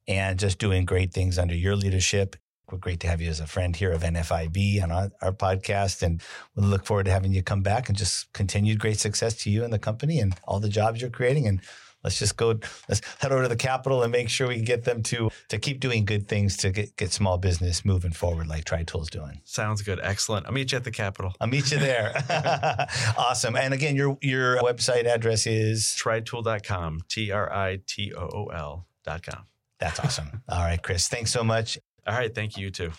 and 0.07 0.39
just 0.39 0.59
doing 0.59 0.85
great 0.85 1.11
things 1.11 1.37
under 1.37 1.55
your 1.55 1.75
leadership. 1.75 2.35
We're 2.71 2.77
great 2.77 3.01
to 3.01 3.07
have 3.07 3.19
you 3.19 3.29
as 3.29 3.41
a 3.41 3.47
friend 3.47 3.75
here 3.75 3.91
of 3.91 4.03
NFIB 4.03 4.81
on 4.81 4.91
our, 4.91 5.11
our 5.21 5.33
podcast. 5.33 6.03
And 6.03 6.21
we 6.55 6.63
look 6.63 6.85
forward 6.85 7.05
to 7.05 7.11
having 7.11 7.33
you 7.33 7.43
come 7.43 7.63
back 7.63 7.89
and 7.89 7.97
just 7.97 8.31
continued 8.31 8.79
great 8.79 8.99
success 8.99 9.33
to 9.43 9.49
you 9.49 9.63
and 9.65 9.73
the 9.73 9.79
company 9.79 10.19
and 10.19 10.35
all 10.45 10.59
the 10.59 10.69
jobs 10.69 11.01
you're 11.01 11.09
creating. 11.09 11.47
And 11.47 11.61
let's 12.03 12.19
just 12.19 12.37
go, 12.37 12.59
let's 12.89 13.01
head 13.19 13.31
over 13.31 13.43
to 13.43 13.47
the 13.49 13.55
Capitol 13.55 14.03
and 14.03 14.11
make 14.11 14.29
sure 14.29 14.47
we 14.47 14.55
can 14.55 14.65
get 14.65 14.83
them 14.83 15.03
to, 15.03 15.29
to 15.49 15.57
keep 15.57 15.79
doing 15.79 16.05
good 16.05 16.27
things 16.27 16.57
to 16.57 16.71
get, 16.71 16.95
get 16.97 17.11
small 17.11 17.37
business 17.37 17.85
moving 17.85 18.11
forward 18.11 18.47
like 18.47 18.65
TriTool's 18.65 19.09
doing. 19.09 19.41
Sounds 19.43 19.81
good. 19.81 19.99
Excellent. 20.01 20.45
I'll 20.45 20.51
meet 20.53 20.71
you 20.71 20.77
at 20.77 20.83
the 20.83 20.91
Capitol. 20.91 21.33
I'll 21.39 21.47
meet 21.47 21.71
you 21.71 21.79
there. 21.79 22.13
awesome. 23.17 23.55
And 23.55 23.73
again, 23.73 23.95
your 23.95 24.17
your 24.21 24.57
website 24.57 25.05
address 25.05 25.47
is 25.47 25.83
tritool.com, 25.99 27.01
T 27.07 27.31
R 27.31 27.51
I 27.51 27.79
T 27.85 28.13
O 28.13 28.21
O 28.21 28.45
L.com. 28.53 29.45
that's 29.79 29.99
awesome. 29.99 30.43
All 30.49 30.59
right, 30.59 30.81
Chris. 30.81 31.07
Thanks 31.07 31.31
so 31.31 31.43
much. 31.43 31.77
All 32.07 32.15
right. 32.15 32.33
Thank 32.33 32.57
you, 32.57 32.65
you 32.65 32.71
too. 32.71 32.91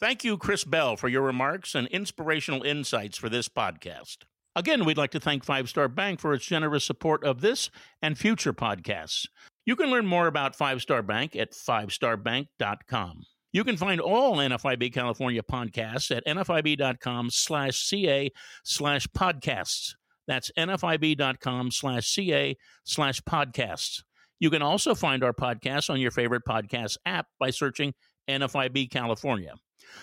Thank 0.00 0.22
you, 0.22 0.38
Chris 0.38 0.62
Belle, 0.62 0.96
for 0.96 1.08
your 1.08 1.22
remarks 1.22 1.74
and 1.74 1.88
inspirational 1.88 2.62
insights 2.62 3.18
for 3.18 3.28
this 3.28 3.48
podcast. 3.48 4.18
Again, 4.58 4.84
we'd 4.84 4.98
like 4.98 5.12
to 5.12 5.20
thank 5.20 5.44
Five 5.44 5.68
Star 5.68 5.86
Bank 5.86 6.18
for 6.18 6.34
its 6.34 6.44
generous 6.44 6.84
support 6.84 7.22
of 7.22 7.40
this 7.40 7.70
and 8.02 8.18
future 8.18 8.52
podcasts. 8.52 9.26
You 9.64 9.76
can 9.76 9.88
learn 9.88 10.04
more 10.04 10.26
about 10.26 10.56
Five 10.56 10.82
Star 10.82 11.00
Bank 11.00 11.36
at 11.36 11.52
fivestarbank.com. 11.52 13.22
You 13.52 13.62
can 13.62 13.76
find 13.76 14.00
all 14.00 14.38
NFIB 14.38 14.92
California 14.92 15.42
podcasts 15.44 16.10
at 16.10 16.26
nfib.com 16.26 17.30
slash 17.30 17.88
ca 17.88 18.32
slash 18.64 19.06
podcasts. 19.16 19.94
That's 20.26 20.50
nfib.com 20.58 21.70
slash 21.70 22.12
ca 22.16 22.56
slash 22.82 23.20
podcasts. 23.20 24.02
You 24.40 24.50
can 24.50 24.62
also 24.62 24.96
find 24.96 25.22
our 25.22 25.32
podcasts 25.32 25.88
on 25.88 26.00
your 26.00 26.10
favorite 26.10 26.42
podcast 26.44 26.96
app 27.06 27.26
by 27.38 27.50
searching 27.50 27.94
NFIB 28.28 28.90
California. 28.90 29.54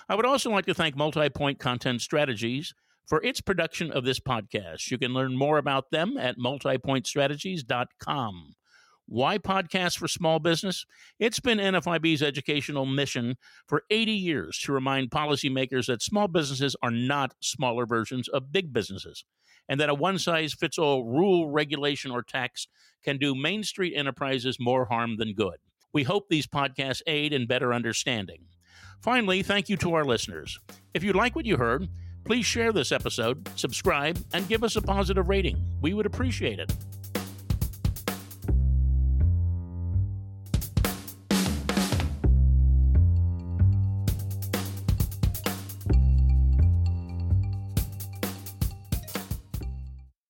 I 0.07 0.15
would 0.15 0.25
also 0.25 0.49
like 0.49 0.65
to 0.67 0.73
thank 0.73 0.95
Multipoint 0.95 1.59
Content 1.59 2.01
Strategies 2.01 2.73
for 3.07 3.23
its 3.23 3.41
production 3.41 3.91
of 3.91 4.05
this 4.05 4.19
podcast. 4.19 4.91
You 4.91 4.97
can 4.97 5.13
learn 5.13 5.37
more 5.37 5.57
about 5.57 5.91
them 5.91 6.17
at 6.17 6.37
multipointstrategies.com. 6.37 8.55
Why 9.07 9.37
podcasts 9.37 9.97
for 9.97 10.07
small 10.07 10.39
business? 10.39 10.83
It's 11.19 11.39
been 11.39 11.59
NFIB's 11.59 12.23
educational 12.23 12.87
mission 12.87 13.35
for 13.67 13.83
80 13.91 14.11
years 14.11 14.57
to 14.63 14.71
remind 14.71 15.11
policymakers 15.11 15.85
that 15.87 16.01
small 16.01 16.27
businesses 16.27 16.75
are 16.81 16.89
not 16.89 17.35
smaller 17.39 17.85
versions 17.85 18.27
of 18.27 18.51
big 18.51 18.73
businesses, 18.73 19.23
and 19.69 19.79
that 19.79 19.89
a 19.89 19.93
one 19.93 20.17
size 20.17 20.55
fits 20.55 20.79
all 20.79 21.05
rule, 21.05 21.51
regulation, 21.51 22.09
or 22.09 22.23
tax 22.23 22.67
can 23.03 23.19
do 23.19 23.35
Main 23.35 23.61
Street 23.63 23.93
enterprises 23.95 24.57
more 24.59 24.85
harm 24.85 25.17
than 25.17 25.35
good. 25.35 25.57
We 25.93 26.01
hope 26.03 26.27
these 26.27 26.47
podcasts 26.47 27.03
aid 27.05 27.31
in 27.31 27.45
better 27.45 27.71
understanding. 27.73 28.45
Finally, 29.01 29.43
thank 29.43 29.69
you 29.69 29.77
to 29.77 29.93
our 29.93 30.03
listeners. 30.03 30.59
If 30.95 31.03
you 31.03 31.13
like 31.13 31.35
what 31.35 31.45
you 31.45 31.57
heard, 31.57 31.87
please 32.25 32.45
share 32.45 32.73
this 32.73 32.91
episode, 32.91 33.47
subscribe, 33.55 34.17
and 34.33 34.47
give 34.47 34.63
us 34.63 34.75
a 34.75 34.81
positive 34.81 35.29
rating. 35.29 35.57
We 35.81 35.93
would 35.93 36.05
appreciate 36.05 36.59
it. 36.59 36.73